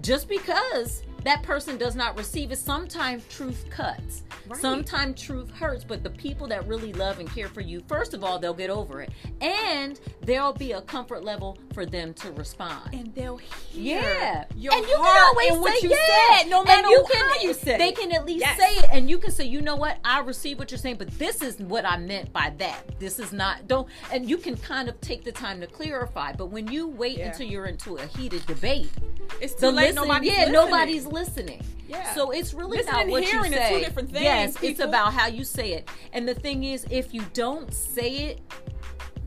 [0.00, 4.22] Just because that person does not receive it, sometimes truth cuts.
[4.48, 4.60] Right.
[4.60, 8.24] Sometimes truth hurts, but the people that really love and care for you, first of
[8.24, 9.10] all, they'll get over it.
[9.40, 12.92] And there'll be a comfort level for them to respond.
[12.92, 14.44] And they'll hear yeah.
[14.56, 16.38] your and you can always say what you yeah.
[16.38, 18.58] said, no matter you can, how you say They can at least yes.
[18.58, 21.10] say it, and you can say, you know what, I receive what you're saying, but
[21.18, 22.98] this is what I meant by that.
[22.98, 26.32] This is not, don't, and you can kind of take the time to clarify.
[26.32, 27.28] But when you wait yeah.
[27.28, 28.90] until you're into a heated debate,
[29.40, 29.94] it's too late.
[29.94, 30.52] Listen, nobody's yeah, listening.
[30.52, 31.62] nobody's listening.
[31.88, 32.14] Yeah.
[32.14, 33.74] So it's really Listening not what you say.
[33.74, 34.68] Two different things, yes, people.
[34.68, 35.90] it's about how you say it.
[36.12, 38.40] And the thing is, if you don't say it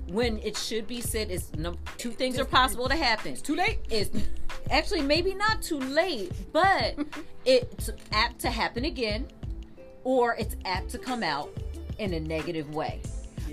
[0.07, 3.33] when it should be said, is no, two things are possible to happen.
[3.33, 3.79] It's too late.
[3.89, 4.09] It's
[4.71, 6.95] actually maybe not too late, but
[7.45, 9.27] it's apt to happen again,
[10.03, 11.49] or it's apt to come out
[11.99, 13.01] in a negative way.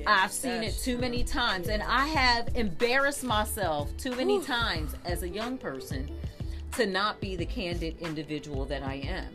[0.07, 1.01] I've seen it too true.
[1.01, 4.43] many times, and I have embarrassed myself too many Ooh.
[4.43, 6.11] times as a young person
[6.73, 9.29] to not be the candid individual that I am.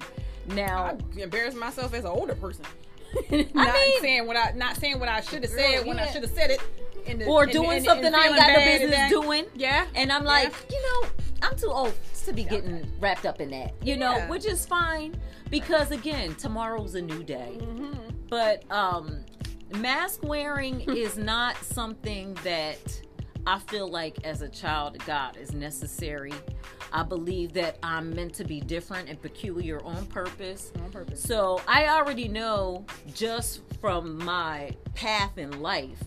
[0.55, 2.65] Now, I embarrass myself as an older person.
[3.31, 6.07] not I mean, saying what I not saying what I should have said when I
[6.07, 6.61] should have said it.
[7.05, 9.45] The, or doing something I ain't got no business doing.
[9.55, 9.85] Yeah.
[9.95, 10.75] And I'm like, yeah.
[10.75, 11.09] you know,
[11.41, 11.93] I'm too old
[12.25, 13.73] to be getting wrapped up in that.
[13.81, 14.29] You know, yeah.
[14.29, 15.15] which is fine
[15.49, 17.57] because again, tomorrow's a new day.
[17.59, 17.93] Mm-hmm.
[18.29, 19.23] But um
[19.77, 23.01] mask wearing is not something that
[23.47, 26.33] I feel like as a child God is necessary.
[26.91, 30.73] I believe that I'm meant to be different and peculiar on purpose.
[30.83, 31.23] On purpose.
[31.23, 36.03] So I already know just from my path in life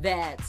[0.00, 0.40] that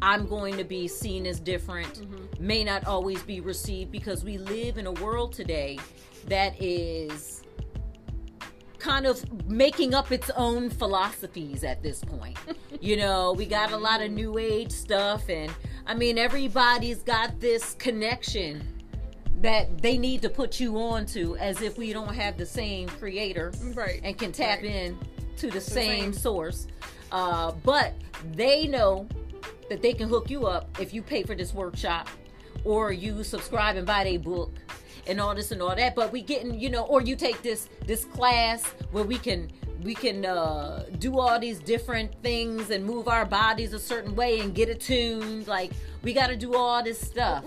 [0.00, 2.46] I'm going to be seen as different, mm-hmm.
[2.46, 5.78] may not always be received because we live in a world today
[6.28, 7.42] that is
[8.78, 12.38] kind of making up its own philosophies at this point.
[12.80, 15.50] you know, we got a lot of new age stuff and
[15.86, 18.66] I mean, everybody's got this connection
[19.40, 22.88] that they need to put you on to as if we don't have the same
[22.88, 24.00] creator right.
[24.02, 24.70] and can tap right.
[24.70, 24.98] in
[25.36, 26.66] to the, same, same, source.
[27.12, 27.94] Uh, but
[28.32, 29.06] they know
[29.68, 32.08] that they can hook you up if you pay for this workshop
[32.64, 34.54] or you subscribe and buy a book
[35.06, 37.68] and all this and all that but we getting you know or you take this
[37.86, 39.50] this class where we can
[39.84, 44.40] we can uh, do all these different things and move our bodies a certain way
[44.40, 45.46] and get attuned.
[45.46, 47.44] Like we got to do all this stuff.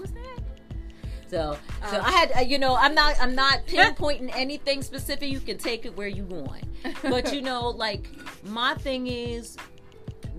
[1.30, 1.58] So,
[1.89, 5.30] so um, I had, uh, you know, I'm not, I'm not pinpointing anything specific.
[5.30, 6.63] You can take it where you want,
[7.02, 8.08] but you know, like
[8.45, 9.58] my thing is,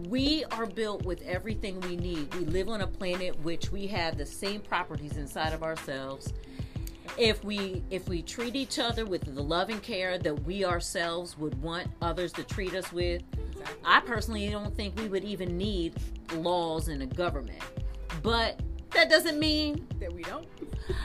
[0.08, 2.32] we are built with everything we need.
[2.34, 6.32] We live on a planet which we have the same properties inside of ourselves
[7.16, 11.38] if we if we treat each other with the love and care that we ourselves
[11.38, 13.81] would want others to treat us with exactly.
[13.85, 15.94] i personally don't think we would even need
[16.35, 17.62] laws in a government
[18.23, 20.47] but that doesn't mean that we don't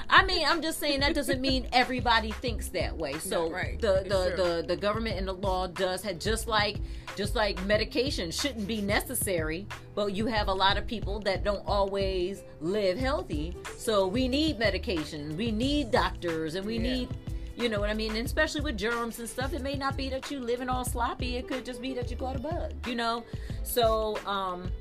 [0.09, 3.19] I mean, I'm just saying that doesn't mean everybody thinks that way.
[3.19, 3.79] So right.
[3.79, 6.77] the the, the the government and the law does have just like
[7.15, 11.63] just like medication shouldn't be necessary, but you have a lot of people that don't
[11.67, 13.55] always live healthy.
[13.77, 16.81] So we need medication, we need doctors, and we yeah.
[16.81, 17.09] need
[17.55, 18.15] You know what I mean?
[18.15, 21.37] And especially with germs and stuff, it may not be that you living all sloppy.
[21.37, 23.23] It could just be that you got a bug, you know?
[23.61, 24.71] So, um,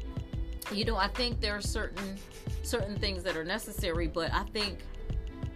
[0.73, 2.17] you know, I think there are certain
[2.63, 4.79] certain things that are necessary, but I think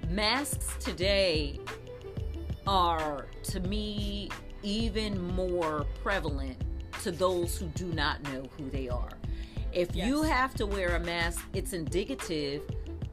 [0.09, 1.59] masks today
[2.67, 4.29] are to me
[4.63, 6.57] even more prevalent
[7.03, 9.11] to those who do not know who they are.
[9.73, 10.09] If yes.
[10.09, 12.63] you have to wear a mask, it's indicative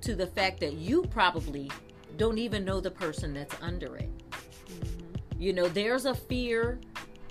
[0.02, 1.70] to the fact that you probably
[2.18, 4.10] don't even know the person that's under it.
[4.30, 5.42] Mm-hmm.
[5.42, 6.80] You know, there's a fear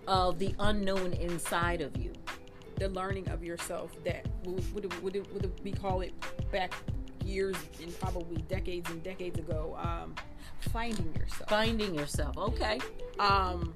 [0.07, 2.12] of the unknown inside of you.
[2.77, 6.12] The learning of yourself that would, would, would, would we call it
[6.51, 6.75] back
[7.25, 10.15] years and probably decades and decades ago um,
[10.71, 12.79] finding yourself finding yourself okay
[13.19, 13.75] um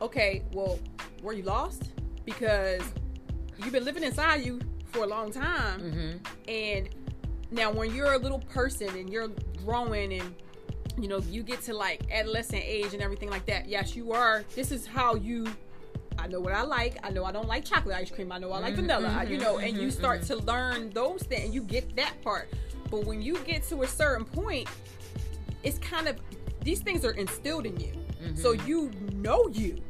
[0.00, 0.78] okay well
[1.22, 1.92] were you lost
[2.24, 2.82] because
[3.58, 6.16] you've been living inside you for a long time mm-hmm.
[6.48, 6.88] and
[7.50, 9.30] now when you're a little person and you're
[9.64, 10.34] growing and
[10.98, 14.44] you know you get to like adolescent age and everything like that yes you are
[14.54, 15.46] this is how you
[16.18, 16.98] I know what I like.
[17.04, 18.32] I know I don't like chocolate ice cream.
[18.32, 19.08] I know I like mm-hmm, vanilla.
[19.08, 20.38] Mm-hmm, you know, and you mm-hmm, start mm-hmm.
[20.38, 21.44] to learn those things.
[21.44, 22.48] And you get that part.
[22.90, 24.68] But when you get to a certain point,
[25.62, 26.16] it's kind of
[26.62, 27.92] these things are instilled in you.
[28.22, 28.36] Mm-hmm.
[28.36, 29.80] So you know you.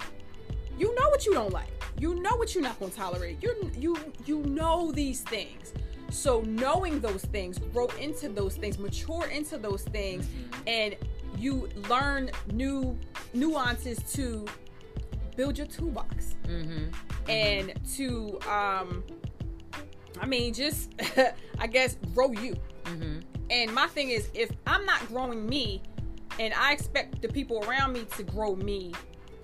[0.79, 1.71] You know what you don't like.
[1.99, 3.43] You know what you're not going to tolerate.
[3.43, 5.73] You you you know these things.
[6.11, 10.69] So knowing those things, grow into those things, mature into those things, mm-hmm.
[10.69, 10.97] and
[11.37, 12.99] you learn new
[13.35, 14.47] nuances to
[15.37, 16.87] build your toolbox mm-hmm.
[17.31, 19.05] and to um
[20.21, 20.91] i mean just
[21.61, 23.21] i guess grow you mm-hmm.
[23.51, 25.83] and my thing is if i'm not growing me
[26.39, 28.93] and i expect the people around me to grow me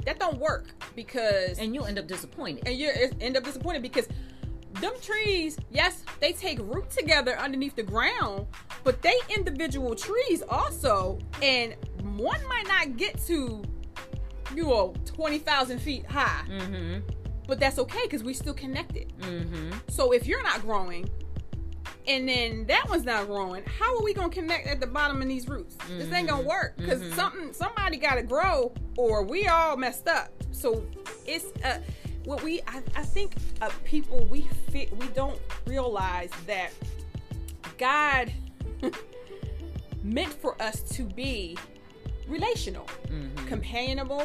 [0.05, 4.09] that don't work because and you'll end up disappointed and you end up disappointed because
[4.81, 8.47] them trees, yes, they take root together underneath the ground,
[8.83, 13.63] but they individual trees also, and one might not get to,
[14.55, 16.45] you know, twenty thousand feet high.
[16.49, 17.01] Mm-hmm.
[17.47, 19.13] But that's okay because we still connected.
[19.19, 19.73] Mm-hmm.
[19.91, 21.09] So if you're not growing,
[22.07, 25.29] and then that one's not growing, how are we gonna connect at the bottom of
[25.29, 25.77] these roots?
[25.77, 25.99] Mm-hmm.
[25.99, 26.49] This ain't gonna mm-hmm.
[26.49, 27.15] work because mm-hmm.
[27.15, 30.31] something somebody got to grow, or we all messed up.
[30.53, 30.85] So
[31.27, 31.79] it's uh,
[32.25, 36.71] what we I, I think uh, people we fit we don't realize that
[37.79, 38.33] God
[40.03, 41.57] meant for us to be
[42.29, 43.47] relational, mm-hmm.
[43.47, 44.23] companionable,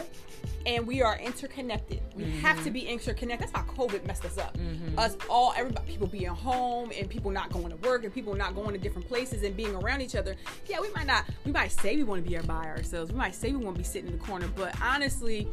[0.66, 2.02] and we are interconnected.
[2.16, 2.40] We mm-hmm.
[2.40, 3.50] have to be interconnected.
[3.50, 4.58] That's how COVID messed us up.
[4.58, 5.00] Mm-hmm.
[5.00, 8.56] Us all, everybody, people being home and people not going to work and people not
[8.56, 10.36] going to different places and being around each other.
[10.68, 13.12] Yeah, we might not, we might say we want to be by ourselves.
[13.12, 15.48] We might say we want to be sitting in the corner, but honestly,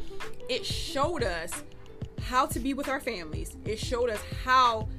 [0.49, 1.63] it showed us
[2.21, 3.55] how to be with our families.
[3.65, 4.89] It showed us how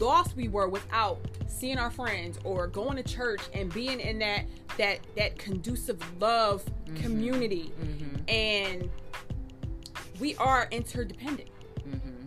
[0.00, 4.44] lost we were without seeing our friends or going to church and being in that
[4.76, 6.96] that that conducive love mm-hmm.
[7.02, 8.28] community mm-hmm.
[8.28, 8.90] and
[10.20, 12.26] we are interdependent mm-hmm.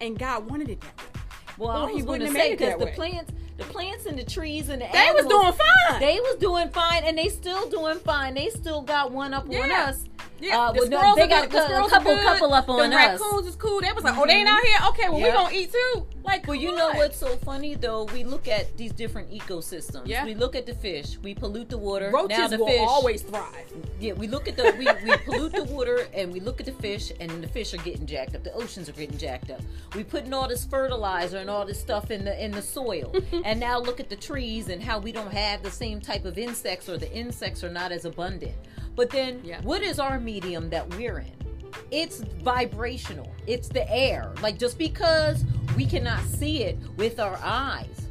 [0.00, 1.20] and god wanted it that way
[1.58, 2.92] well he wouldn't have made it that the way.
[2.92, 6.36] plants the plants and the trees and the they animals, was doing fine they was
[6.36, 9.60] doing fine and they still doing fine they still got one up yeah.
[9.60, 10.04] on us
[10.42, 13.20] yeah, uh, the squirrels they got a, a couple, couple up on the us.
[13.20, 13.80] The raccoons is cool.
[13.80, 14.78] They was like, oh, they ain't out here.
[14.88, 15.28] Okay, well, yep.
[15.28, 16.06] we gonna eat too.
[16.24, 18.04] Like, well, you know what's so funny though?
[18.04, 20.06] We look at these different ecosystems.
[20.06, 20.24] Yeah.
[20.24, 21.18] We look at the fish.
[21.22, 22.10] We pollute the water.
[22.12, 23.72] Roaches now the will fish always thrive.
[24.00, 26.72] Yeah, we look at the we, we pollute the water and we look at the
[26.72, 28.44] fish and the fish are getting jacked up.
[28.44, 29.60] The oceans are getting jacked up.
[29.94, 33.14] We putting all this fertilizer and all this stuff in the in the soil.
[33.44, 36.38] and now look at the trees and how we don't have the same type of
[36.38, 38.54] insects or the insects are not as abundant.
[38.94, 39.60] But then, yeah.
[39.62, 41.41] what is our medium that we're in?
[41.90, 43.32] It's vibrational.
[43.46, 44.32] It's the air.
[44.42, 45.44] Like just because
[45.76, 48.08] we cannot see it with our eyes,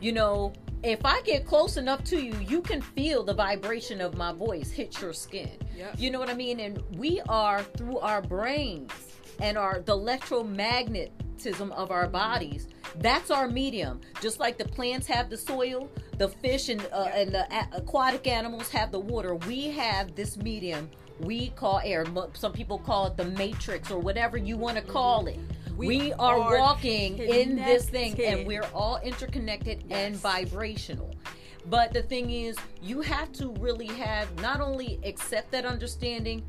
[0.00, 4.16] you know, if I get close enough to you, you can feel the vibration of
[4.16, 5.50] my voice hit your skin.
[5.76, 5.96] Yep.
[5.98, 6.60] You know what I mean?
[6.60, 8.90] And we are through our brains
[9.40, 12.68] and our the electromagnetism of our bodies.
[12.96, 14.00] That's our medium.
[14.22, 18.70] Just like the plants have the soil, the fish and uh, and the aquatic animals
[18.70, 19.34] have the water.
[19.34, 22.04] We have this medium we call air.
[22.34, 25.38] Some people call it the matrix or whatever you want to call it.
[25.76, 27.36] We, we are, are, walking connected.
[27.36, 29.98] in this thing and we're all interconnected yes.
[29.98, 31.14] and vibrational.
[31.66, 36.42] But the thing is, you have to really have not only accept that understanding,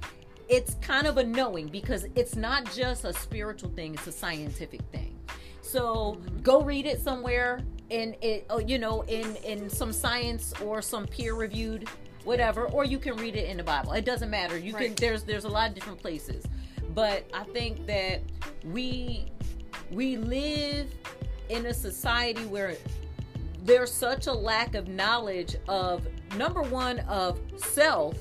[0.50, 4.82] it's kind of a knowing because it's not just a spiritual thing, it's a scientific
[4.92, 5.18] thing.
[5.62, 6.42] So mm-hmm.
[6.42, 11.06] go read it somewhere in it, oh, you know, in in some science or some
[11.06, 11.88] peer reviewed
[12.24, 13.94] whatever, or you can read it in the Bible.
[13.94, 14.58] It doesn't matter.
[14.58, 14.88] You right.
[14.88, 14.96] can.
[14.96, 16.46] There's there's a lot of different places,
[16.94, 18.22] but I think that
[18.66, 19.32] we
[19.92, 20.88] we live
[21.50, 22.76] in a society where
[23.64, 28.18] there's such a lack of knowledge of number one of self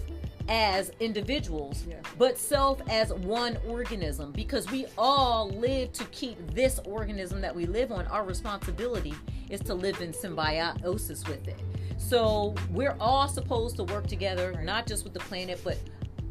[0.49, 1.97] as individuals, Yeah.
[2.19, 7.67] but self as one organism because we all live to keep this organism that we
[7.67, 8.07] live on.
[8.09, 9.15] Our responsibility
[9.49, 11.61] is to live in symbiosis with it.
[12.01, 14.65] So we're all supposed to work together, Right.
[14.65, 15.77] not just with the planet, but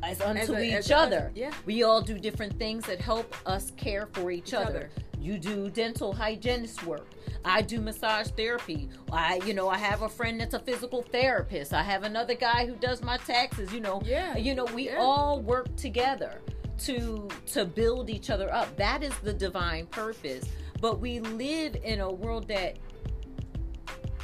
[0.04, 1.32] as unto a- each as a- other.
[1.36, 1.52] yeah.
[1.66, 4.66] We all do different things that help us care for each, Each other.
[4.66, 4.90] other.
[5.22, 7.08] You do dental hygienist work.
[7.46, 8.90] I do massage therapy.
[9.12, 11.74] I, you know, I have a friend that's a physical therapist.
[11.74, 13.72] I have another guy who does my taxes.
[13.74, 14.36] You know, Yeah.
[14.38, 14.98] You know, we Yeah.
[15.00, 16.42] all work together
[16.80, 18.76] to to build each other up.
[18.78, 20.46] That is the divine purpose.
[20.82, 22.78] But we live in a world that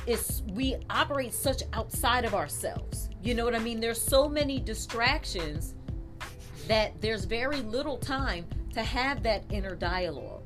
[0.07, 3.09] is we operate such outside of ourselves.
[3.23, 3.79] You know what I mean?
[3.79, 5.73] There's so many distractions
[6.67, 10.43] that there's very little time to have that inner dialogue.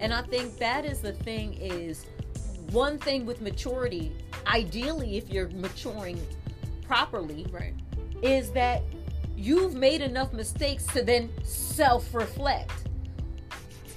[0.00, 2.06] And I think that is the thing is
[2.70, 4.12] one thing with maturity,
[4.46, 6.20] ideally if you're maturing
[6.86, 7.74] properly, Right.
[8.22, 8.82] is that
[9.36, 12.85] you've made enough mistakes to then self-reflect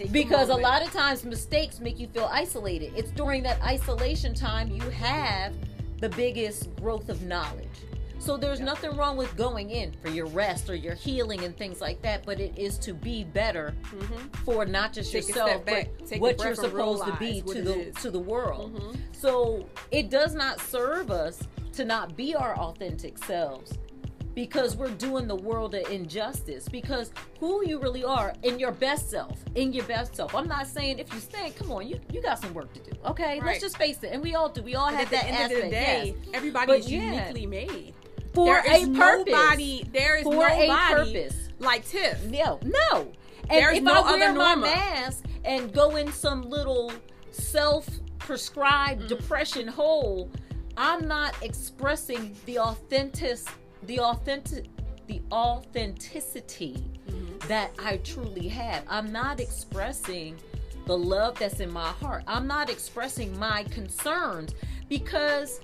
[0.08, 0.62] because a moment.
[0.64, 2.94] lot of times mistakes make you feel isolated.
[2.96, 5.54] It's during that isolation time you have
[6.00, 7.68] the biggest growth of knowledge.
[8.20, 8.66] So there's Yeah.
[8.66, 12.26] nothing wrong with going in for your rest or your healing and things like that,
[12.26, 14.36] but it is to be better Mhm.
[14.44, 15.88] for not just Take yourself, but
[16.20, 17.96] what you're supposed to be to the is.
[17.96, 18.74] to the world.
[18.76, 18.98] Mhm.
[19.14, 21.40] So it does not serve us
[21.74, 23.78] to not be our authentic selves
[24.40, 26.70] because we're doing the world an injustice.
[26.70, 30.34] Because who you really are in your best self, in your best self.
[30.34, 32.92] I'm not saying if you stink, come on, you, you got some work to do.
[33.06, 34.14] Okay, let's just face it.
[34.14, 34.62] And we all do.
[34.64, 35.54] We all have at the that end aspect.
[35.58, 36.30] of the day, yes.
[36.34, 37.02] everybody But is yeah.
[37.12, 37.94] uniquely made.
[38.34, 39.34] For there a is purpose.
[39.34, 39.84] nobody.
[39.92, 41.50] There is For nobody a purpose.
[41.60, 42.24] like Tiff.
[42.26, 43.12] No, no.
[43.50, 46.94] And There's if no I other wear my mask and go in some little
[47.32, 49.08] self-prescribed Mm.
[49.10, 50.30] depression hole,
[50.78, 53.40] I'm not expressing the authentic,
[53.84, 54.66] the authentic,
[55.08, 57.48] the authenticity Mm-hmm.
[57.48, 58.84] that I truly have.
[58.88, 60.38] I'm not expressing
[60.86, 62.24] the love that's in my heart.
[62.28, 64.54] I'm not expressing my concerns
[64.90, 65.60] because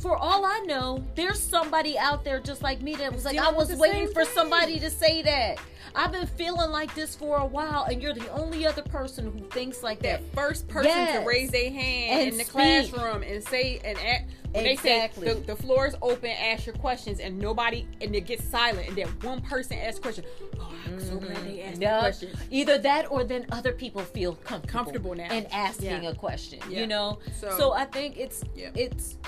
[0.00, 3.50] for all I know, there's somebody out there just like me that was like, I
[3.52, 4.34] was waiting for thing.
[4.34, 5.58] somebody to say that.
[5.94, 9.40] I've been feeling like this for a while, and you're the only other person who
[9.48, 10.20] thinks like that.
[10.22, 11.20] That first person Yes.
[11.20, 12.52] to raise their hand And in the speak.
[12.92, 15.26] classroom and say and act, when Exactly.
[15.28, 18.44] they say the, the floor is open, ask your questions, and nobody and it gets
[18.44, 20.24] silent, and then one person asks a question.
[20.58, 21.82] Oh, I'm so glad they asked mm-hmm.
[21.82, 21.94] Yeah.
[21.96, 22.30] the question.
[22.50, 25.28] Either that or then other people feel comfortable, Comfortable now.
[25.30, 26.10] and asking Yeah.
[26.10, 26.58] a question.
[26.68, 26.80] Yeah.
[26.80, 27.18] You know?
[27.40, 28.70] So- So, I think it's Yeah.
[28.74, 29.18] it's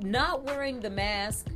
[0.00, 1.46] not wearing the mask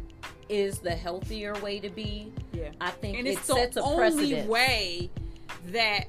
[0.48, 2.32] is the healthier way to be.
[2.52, 2.70] Yeah.
[2.80, 4.48] I think and it it's the a only precedent.
[4.48, 5.10] way
[5.72, 6.04] that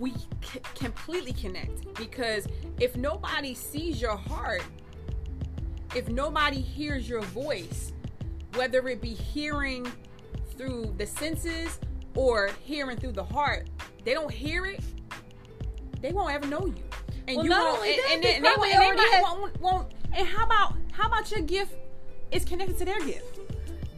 [0.00, 2.46] we c- completely connect because
[2.80, 4.62] if nobody sees your heart
[5.94, 7.92] if nobody hears your voice
[8.54, 9.90] whether it be hearing
[10.56, 11.78] through the senses
[12.14, 13.68] or hearing through the heart
[14.04, 14.80] they don't hear it
[16.00, 16.74] they won't ever know you.
[17.26, 18.82] And Well, you not won't only and, that, and, they then- and they, won't- and
[18.82, 21.74] they might won't, won't and how about how about your gift
[22.30, 23.38] is connected to their gift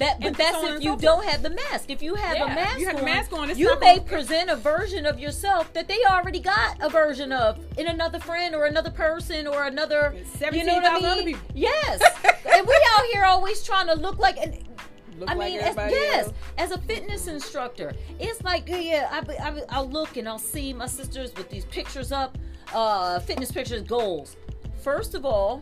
[0.00, 1.90] That, but and that's so if you so don't have the mask.
[1.90, 4.48] If you have Yeah, a mask, you have on, mask on, you may gonna- present
[4.48, 8.64] a version of yourself that they already got a version of in another friend or
[8.64, 10.14] another person or another.
[10.40, 11.42] And You know I 17,000 other people.
[11.54, 14.38] Yes, and we out here always trying to look like.
[14.38, 16.34] I like mean, as, yes, else.
[16.56, 20.86] as a fitness instructor, it's like yeah, I, I, I'll look and I'll see my
[20.86, 22.38] sisters with these pictures up,
[22.72, 24.36] uh, fitness pictures, goals.
[24.82, 25.60] First of all,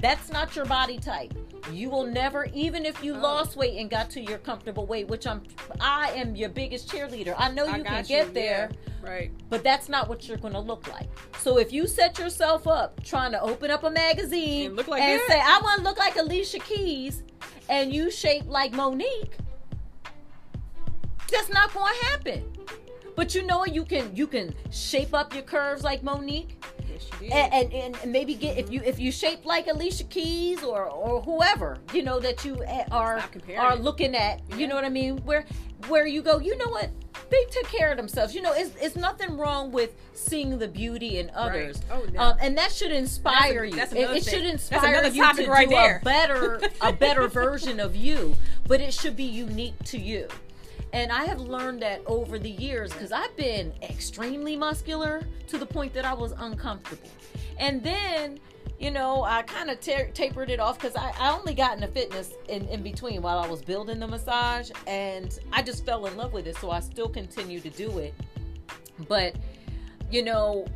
[0.00, 1.32] that's not your body type.
[1.72, 3.18] You will never, even if you Oh.
[3.20, 5.42] lost weight and got to your comfortable weight, which I'm,
[5.80, 7.34] I am your biggest cheerleader.
[7.36, 10.36] I know I you can get you, there, yeah, right but that's not what you're
[10.38, 11.08] going to look like.
[11.38, 15.02] So if you set yourself up trying to open up a magazine And look like
[15.02, 17.22] and say, I want to look like Alicia Keys,
[17.68, 19.32] and you shape like Mo'Nique,
[21.30, 22.44] that's not going to happen.
[23.16, 23.74] But you know what?
[23.74, 26.52] You can you can shape up your curves like Mo'Nique
[27.00, 27.32] yes you did.
[27.32, 31.22] And, and and maybe get if you if you shape like Alicia Keys or or
[31.22, 33.22] whoever you know that you eh, are
[33.58, 35.18] are looking at you know what I mean?
[35.18, 35.44] Where
[35.88, 36.90] where you go you know what?
[37.30, 38.34] They took care of themselves.
[38.34, 41.80] You know it's, it's nothing wrong with seeing the beauty in others.
[41.90, 42.20] Oh, no.
[42.20, 43.76] um, and that should inspire you.
[43.76, 44.42] that's it, it should.
[44.42, 45.98] That's inspire you to right do there.
[46.02, 48.34] a better a better version of you
[48.66, 50.28] but it should be unique to you
[50.92, 55.66] and I have learned that over the years because I've been extremely muscular to the
[55.66, 57.08] point that I was uncomfortable.
[57.58, 58.40] And then,
[58.78, 61.86] you know, I kind of ta- tapered it off because I, I only got into
[61.86, 64.70] fitness in, in between while I was building the massage.
[64.86, 66.56] And I just fell in love with it.
[66.56, 68.14] So I still continue to do it.
[69.06, 69.36] But,
[70.10, 70.66] you know,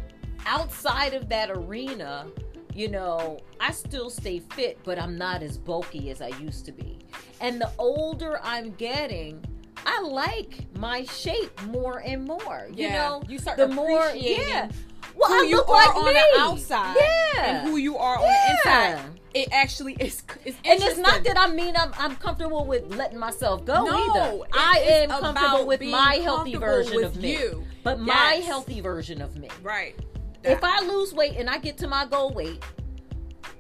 [0.47, 2.29] outside of that arena,
[2.73, 6.73] you know, I still stay fit, but I'm not as bulky as I used to
[6.73, 6.99] be.
[7.41, 9.45] And the older I'm getting,
[9.87, 12.67] I like my shape more and more.
[12.73, 12.93] You Yeah.
[13.09, 14.71] know, You start the more yeah.
[15.17, 16.13] Well, who I you look are like on me.
[16.13, 19.01] the outside yeah, and who you are on the inside.
[19.33, 20.23] It actually is.
[20.45, 23.97] It's And it's not that I mean I'm, I'm comfortable with letting myself go No,
[24.45, 24.49] either.
[24.53, 27.33] I am comfortable with my healthy version of me.
[27.33, 27.65] you.
[27.85, 29.49] But my healthy version of me.
[29.63, 29.95] right.
[30.43, 32.63] If I lose weight and I get to my goal weight,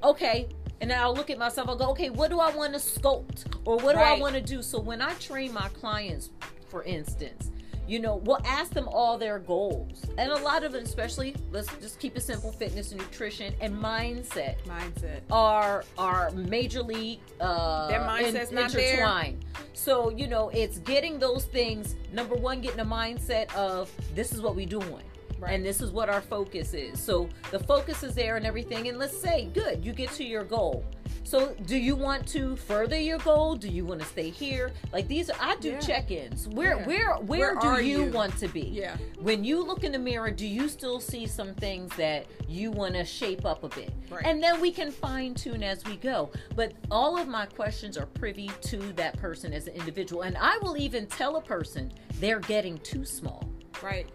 [0.02, 0.48] okay,
[0.80, 3.46] and then I'll look at myself, I'll go, okay, what do I want to sculpt?
[3.64, 4.62] Or what do I want to do?
[4.62, 6.30] So when I train my clients,
[6.68, 7.50] for instance,
[7.86, 10.04] you know, we'll ask them all their goals.
[10.16, 13.74] And a lot of it, especially, let's just keep it simple fitness and nutrition and
[13.74, 15.20] mindset mindset.
[15.30, 19.34] are are majorly uh Their mindset's in- not there.
[19.74, 24.40] So, you know, it's getting those things, number one, getting a mindset of this is
[24.40, 25.02] what we're doing.
[25.38, 25.52] Right.
[25.52, 27.00] And this is what our focus is.
[27.00, 28.88] So the focus is there and everything.
[28.88, 30.84] And let's say, good, you get to your goal.
[31.26, 33.56] So do you want to further your goal?
[33.56, 34.72] Do you want to stay here?
[34.92, 35.80] Like these are I do Yeah.
[35.80, 36.48] check-ins.
[36.48, 36.86] Where Yeah.
[36.86, 38.10] where where, Where do you, you?
[38.10, 38.60] want to be?
[38.60, 38.96] Yeah.
[39.20, 42.92] When you look in the mirror, do you still see some things that you want
[42.94, 43.90] to shape up a bit?
[44.10, 44.24] Right.
[44.26, 46.30] And then we can fine tune as we go.
[46.54, 50.22] But all of my questions are privy to that person as an individual.
[50.22, 53.48] And I will even tell a person they're getting too small.
[53.82, 54.06] Right.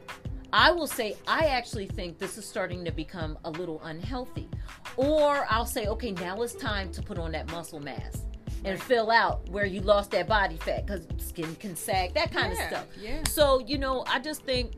[0.52, 4.50] I will say, I actually think this is starting to become a little unhealthy.
[4.97, 8.24] Or I'll say, okay, now it's time to put on that muscle mass
[8.66, 12.54] and fill out where you lost that body fat because skin can sag, that kind
[12.56, 12.86] Yeah, of stuff.
[13.00, 13.24] yeah.
[13.28, 14.74] So, you know, I just think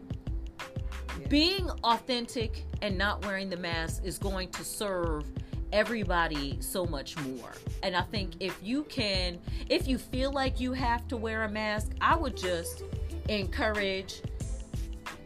[1.19, 1.27] Yeah.
[1.29, 5.25] being authentic and not wearing the mask is going to serve
[5.71, 7.53] everybody so much more.
[7.81, 11.49] And I think if you can, if you feel like you have to wear a
[11.49, 12.83] mask, I would just
[13.29, 14.21] encourage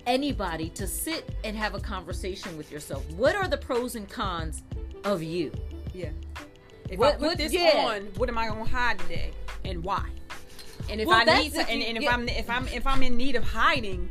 [0.05, 3.09] anybody to sit and have a conversation with yourself.
[3.13, 4.63] What are the pros and cons
[5.03, 5.51] of you?
[5.93, 6.09] Yeah.
[6.89, 7.85] If What- I put what- this yeah.
[7.87, 9.31] on, what am I gonna hide today,
[9.63, 10.05] and why?
[10.89, 12.13] And if Well, I need to, and, and if yeah.
[12.13, 14.09] I'm if I'm if I'm in need of hiding,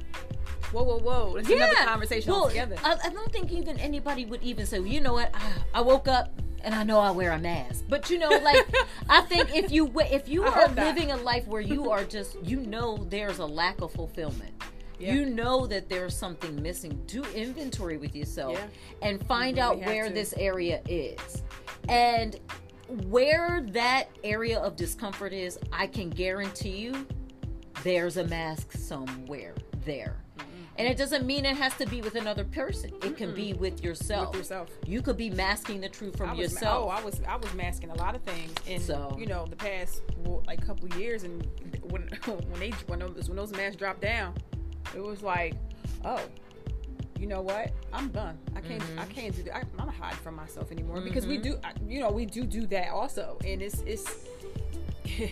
[0.73, 2.77] whoa, whoa, whoa, that's another conversation well, altogether.
[2.83, 5.81] I, I don't think even anybody would even say, well, you know what, I, I
[5.83, 6.33] woke up
[6.63, 7.85] and I know I wear a mask.
[7.89, 8.67] But you know, like
[9.09, 12.37] I think if you if you I are living a life where you are just
[12.43, 14.53] you know there's a lack of fulfillment.
[14.99, 15.15] Yeah.
[15.15, 17.03] You know that there's something missing.
[17.07, 19.09] Do inventory with yourself Yeah.
[19.09, 20.15] and find out where to.
[20.15, 21.43] this area is.
[21.89, 22.39] And
[23.09, 27.07] where that area of discomfort is, I can guarantee you
[27.83, 30.17] there's a mask somewhere there.
[30.77, 32.91] And it doesn't mean it has to be with another person.
[33.05, 34.31] It can be with yourself.
[34.31, 34.71] With yourself.
[34.85, 36.87] You could be masking the truth from was, yourself.
[36.87, 39.55] Oh, I was I was masking a lot of things, and So- you know the
[39.55, 41.47] past well, like couple years, and
[41.85, 44.35] when when they when those when those masks dropped down,
[44.95, 45.55] it was like,
[46.05, 46.21] oh,
[47.19, 47.71] you know what?
[47.93, 48.37] I'm done.
[48.57, 48.99] I can't Mm-hmm.
[48.99, 49.57] I can't do that.
[49.57, 51.59] I, I'm not hide from myself anymore because we do
[51.89, 54.27] you know we do do that also, and it's it's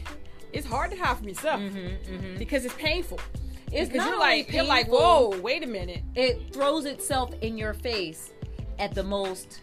[0.52, 1.60] it's hard to hide from yourself
[2.38, 3.18] because it's painful.
[3.18, 7.56] Mm-hmm, It's because not like you're like whoa wait a minute It throws itself in
[7.58, 8.30] your face
[8.78, 9.60] at the most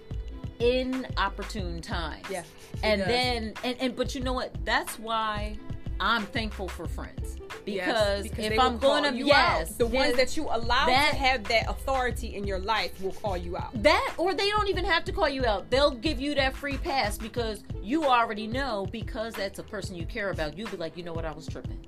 [0.59, 2.25] inopportune times.
[2.29, 2.43] Yeah,
[2.83, 3.07] And does.
[3.07, 4.53] then and, and but you know what?
[4.65, 5.57] That's why
[5.99, 7.37] I'm thankful for friends.
[7.65, 9.77] Yes, Because, because if I'm going to yes, out.
[9.77, 13.37] the ones that you allow that- to have that authority in your life will call
[13.37, 13.71] you out.
[13.83, 15.69] That or they don't even have to call you out.
[15.69, 20.05] They'll give you that free pass because you already know because that's a person you
[20.05, 20.57] care about.
[20.57, 21.85] You'll be like, you know what, I was tripping.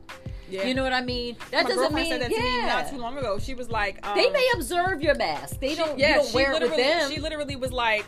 [0.50, 0.68] Yeah.
[0.68, 1.38] You know what I mean?
[1.52, 2.38] That my doesn't girlfriend mean said that yeah.
[2.38, 3.40] to me not too long ago.
[3.40, 5.60] She was like, um, They may observe your mask.
[5.62, 5.98] They don't.
[5.98, 7.10] yeah, you don't she wear it with them.
[7.10, 8.06] she literally was like,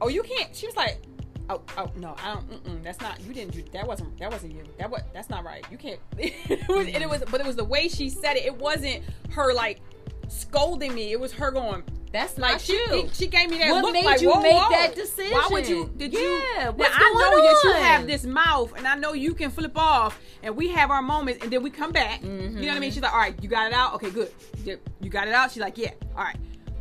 [0.00, 1.02] "Oh, you can't." She was like,
[1.50, 2.82] "Oh, oh no, I don't.
[2.84, 3.20] That's not.
[3.20, 3.62] You didn't do.
[3.72, 4.16] That wasn't.
[4.18, 4.64] That wasn't you.
[4.78, 5.12] That what?
[5.12, 5.64] That's not right.
[5.70, 8.44] You can't." it was, and it was, but it was the way she said it.
[8.46, 9.80] It wasn't her like
[10.28, 11.12] scolding me.
[11.12, 11.82] It was her going.
[12.10, 13.10] That's Like not she, you.
[13.12, 14.70] she gave me that What look made like, you whoa, make whoa.
[14.70, 15.30] that decision?
[15.32, 15.90] Why would you?
[15.94, 16.72] Did Yeah, you?
[16.72, 19.50] what's now I know going that you have this mouth, and I know you can
[19.50, 22.22] flip off, and we have our moments, and then we come back.
[22.22, 22.70] You know what Mm-hmm.
[22.70, 22.90] I mean?
[22.92, 23.92] She's like, "All right, you got it out.
[23.96, 24.32] Okay, good.
[24.64, 26.36] You you got it out." She's like, "Yeah, all right."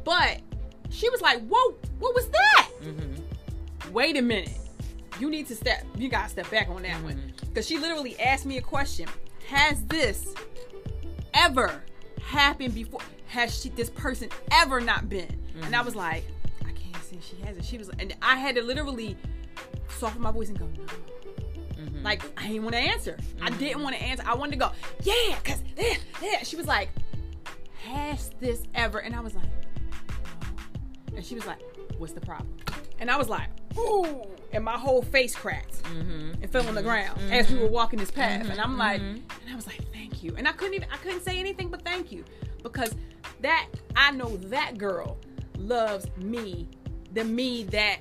[0.06, 0.40] But
[0.90, 3.24] she was like, "Whoa, what was that?" Mm-hmm.
[3.92, 4.58] Wait a minute.
[5.20, 5.84] You need to step.
[5.96, 7.48] You gotta step back on that one Mm-hmm.
[7.48, 9.08] because she literally asked me a question.
[9.48, 10.34] Has this
[11.34, 11.82] ever
[12.22, 13.02] happened before?
[13.28, 15.24] Has she this person ever not been?
[15.56, 15.76] And Mm-hmm.
[15.76, 16.24] I was like,
[16.62, 17.66] I can't say she hasn't.
[17.66, 19.18] She was, and I had to literally
[19.98, 20.84] soften my voice and go, no.
[21.84, 22.04] Mm-hmm.
[22.04, 23.18] Like I didn't want to answer.
[23.42, 24.24] I didn't want to answer.
[24.28, 24.72] I wanted to go,
[25.02, 26.44] yeah, cause yeah, yeah.
[26.44, 26.90] She was like,
[27.84, 29.00] has this ever?
[29.00, 31.16] And I was like, no.
[31.16, 31.60] And she was like,
[31.98, 32.50] what's the problem?
[33.00, 36.42] And I was like, ooh, and my whole face cracked Mm-hmm.
[36.44, 38.50] and fell on the ground as we were walking this path.
[38.50, 40.36] And I'm like, and I was like, thank you.
[40.38, 42.26] And I couldn't even, I couldn't say anything but thank you
[42.62, 42.94] because
[43.40, 45.18] that I know that girl
[45.58, 46.68] loves me,
[47.14, 48.00] the me that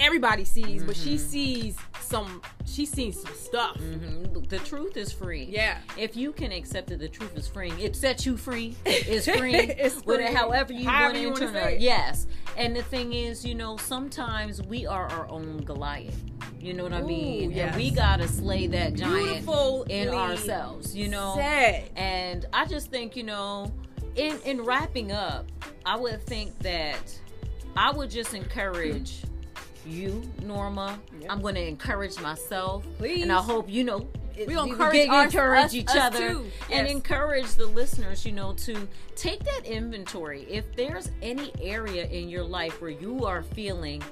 [0.00, 0.86] everybody sees, mm-hmm.
[0.86, 1.28] but she mm-hmm.
[1.28, 2.42] sees some.
[2.64, 3.78] She sees some stuff.
[3.78, 4.44] Mm-hmm.
[4.44, 5.44] The truth is free.
[5.44, 5.78] Yeah.
[5.96, 8.76] If you can accept that the truth is free, it sets you free.
[8.84, 9.54] It's free.
[9.54, 10.24] it's free.
[10.32, 11.70] however you want to internal.
[11.70, 12.26] Yes.
[12.56, 16.18] And the thing is, you know, sometimes we are our own Goliath.
[16.60, 17.52] You know what I mean?
[17.52, 17.68] yes.
[17.68, 19.48] And we gotta slay that giant
[19.90, 20.94] in ourselves.
[20.94, 21.34] You know.
[21.36, 21.90] Said.
[21.96, 23.72] And I just think, you know,
[24.16, 25.46] in in wrapping up,
[25.86, 27.18] I would think that
[27.76, 29.22] I would just encourage
[29.88, 30.98] you, Norma.
[31.20, 31.30] Yep.
[31.30, 34.08] I'm going to encourage myself, please, and I hope you know
[34.46, 38.88] we encourage, our, encourage us, each us other and encourage the listeners, you know, to
[39.16, 40.42] take that inventory.
[40.42, 44.02] If there's any area in your life where you are feeling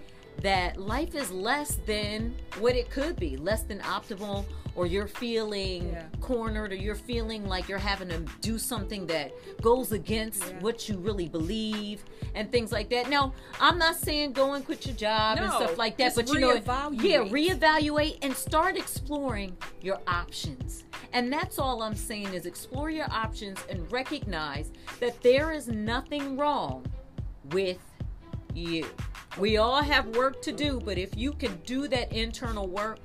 [0.43, 5.91] that life is less than what it could be, less than optimal, or you're feeling
[5.91, 6.05] yeah.
[6.21, 9.33] cornered, or you're feeling like you're having to do something that
[9.63, 10.61] goes against yeah.
[10.61, 13.09] what you really believe, and things like that.
[13.09, 16.29] Now, I'm not saying go and quit your job no, and stuff like that, but
[16.29, 16.55] you know,
[16.93, 20.85] yeah, reevaluate and start exploring your options.
[21.13, 24.71] And that's all I'm saying is explore your options and recognize
[25.01, 26.85] that there is nothing wrong
[27.53, 27.79] with
[28.57, 28.87] you.
[29.39, 33.01] We all have work to do, but if you can do that internal work,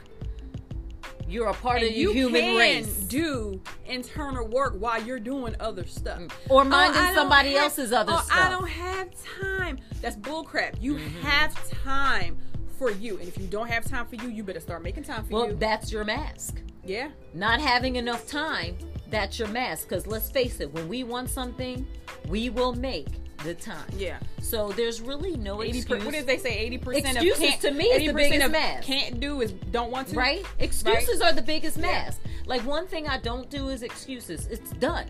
[1.28, 2.88] you're a part and of the you human can race.
[2.88, 6.32] Do internal work while you're doing other stuff, mm.
[6.50, 8.38] or minding oh, somebody have, else's other oh, stuff.
[8.38, 9.80] I don't have time.
[10.02, 10.82] That's bullcrap.
[10.82, 11.22] You mm-hmm.
[11.22, 12.38] have time
[12.78, 15.24] for you, and if you don't have time for you, you better start making time
[15.24, 15.50] for well, you.
[15.50, 16.62] Well, that's your mask.
[16.84, 17.10] Yeah.
[17.34, 18.78] Not having enough time,
[19.10, 19.88] that's your mask.
[19.88, 21.86] Because let's face it, when we want something,
[22.28, 23.08] we will make
[23.44, 23.86] the time.
[23.98, 24.20] Yeah.
[24.42, 26.04] So there's really no 80 excuse.
[26.04, 26.58] what did they say?
[26.58, 28.84] Eighty percent of excuses to me is the biggest mask.
[28.84, 30.16] Can't do is don't want to.
[30.16, 30.46] Right.
[30.60, 31.32] Excuses right?
[31.32, 31.84] are the biggest yeah.
[31.84, 32.22] mask.
[32.46, 34.48] Like one thing I don't do is excuses.
[34.48, 35.08] It's done.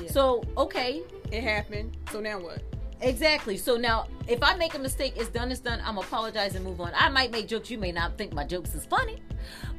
[0.00, 0.10] Yeah.
[0.10, 1.02] So okay.
[1.30, 1.96] It happened.
[2.10, 2.62] So now what?
[3.00, 3.56] Exactly.
[3.56, 5.50] So now, if I make a mistake, it's done.
[5.50, 5.80] It's done.
[5.84, 6.92] I'm apologize and move on.
[6.94, 7.70] I might make jokes.
[7.70, 9.22] You may not think my jokes is funny,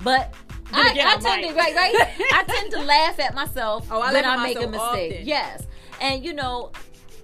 [0.03, 0.33] but
[0.71, 1.93] I, again, I, I tend to right, right.
[2.33, 5.13] I tend to laugh at myself oh, I when I make a mistake.
[5.13, 5.27] Often.
[5.27, 5.67] Yes,
[6.01, 6.71] and you know,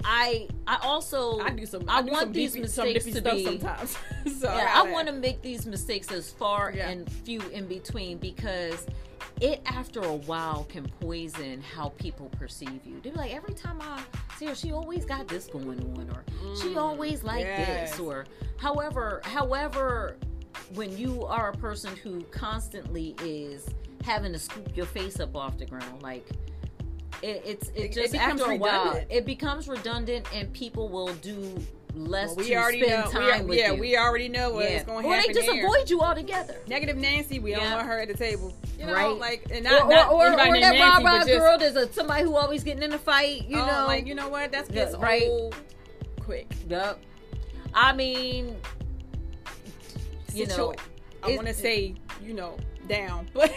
[0.03, 3.45] I I also I do some I, I do want some these mistakes to be
[3.45, 3.97] sometimes.
[4.39, 6.89] so yeah, I, I want to make these mistakes as far yeah.
[6.89, 8.85] and few in between because
[9.39, 12.99] it after a while can poison how people perceive you.
[13.01, 14.01] They're like every time I
[14.37, 17.91] see her, she always got this going on, or mm, she always like yes.
[17.91, 18.25] this, or
[18.57, 20.17] however however
[20.73, 23.67] when you are a person who constantly is
[24.03, 26.25] having to scoop your face up off the ground, like
[27.21, 28.61] it, it's it, it just it after a redundant.
[28.61, 31.61] while it becomes redundant and people will do
[31.95, 33.79] less well, we to already spend know, time we, with yeah, you.
[33.79, 34.83] we already know what's yeah.
[34.83, 35.29] going to happen.
[35.29, 35.65] Or they just there.
[35.65, 36.55] avoid you altogether.
[36.67, 37.59] Negative Nancy, we yeah.
[37.59, 38.53] don't want her at the table.
[38.79, 39.17] You know, right?
[39.17, 41.57] Like, and not, or, not or, or, or that Nancy, rah girl.
[41.57, 43.45] There's a, somebody who always getting in a fight.
[43.47, 44.51] You oh, know, like you know what?
[44.51, 45.23] That's gets yeah, right.
[45.27, 45.55] old
[46.19, 46.51] quick.
[46.67, 46.99] Yep.
[47.73, 48.57] I mean,
[50.33, 50.73] you know,
[51.23, 52.57] I want to say, you know,
[52.91, 53.51] down, but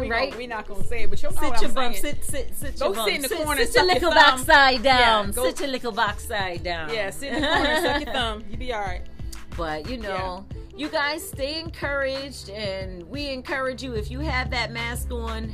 [0.00, 0.34] we right?
[0.36, 3.04] We're not gonna say it, but you'll sit your bum, sit, sit, sit go your
[3.04, 5.26] sit in the sit, corner, sit your little backside down.
[5.26, 6.92] Yeah, go, sit your little backside down.
[6.92, 8.44] Yeah, sit in the corner, suck your thumb.
[8.50, 9.02] You be all right.
[9.56, 10.60] But you know, yeah.
[10.76, 15.52] you guys stay encouraged, and we encourage you if you have that mask on.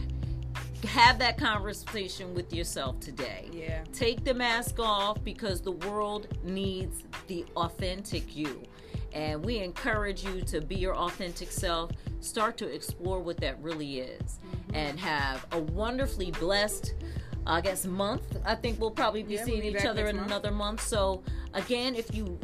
[0.84, 3.49] Have that conversation with yourself today.
[3.51, 3.82] Yeah.
[3.92, 8.62] Take the mask off because the world needs the authentic you.
[9.17, 11.91] And we encourage you to be your authentic self.
[12.21, 14.39] Start to explore what that really is.
[14.39, 14.75] Mm-hmm.
[14.75, 16.95] And have a wonderfully blessed,
[17.47, 18.37] I guess, month.
[18.45, 20.29] I think we'll probably be yeah, seeing we'll each other in month.
[20.29, 20.83] another month.
[20.83, 21.23] So,
[21.55, 22.39] again, if you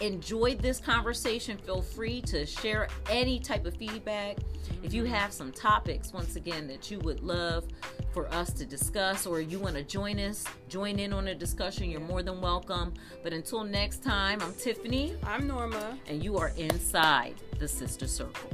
[0.00, 4.38] enjoyed this conversation, feel free to share any type of feedback.
[4.82, 5.14] If you mm-hmm.
[5.14, 7.64] have some topics, once again, that you would love
[8.12, 11.90] for us to discuss, or you want to join us, join in on a discussion,
[11.90, 12.94] you're more than welcome.
[13.22, 15.16] But until next time, I'm Tiffany.
[15.24, 15.98] I'm Norma.
[16.06, 18.50] And you are inside the SiStar Circle.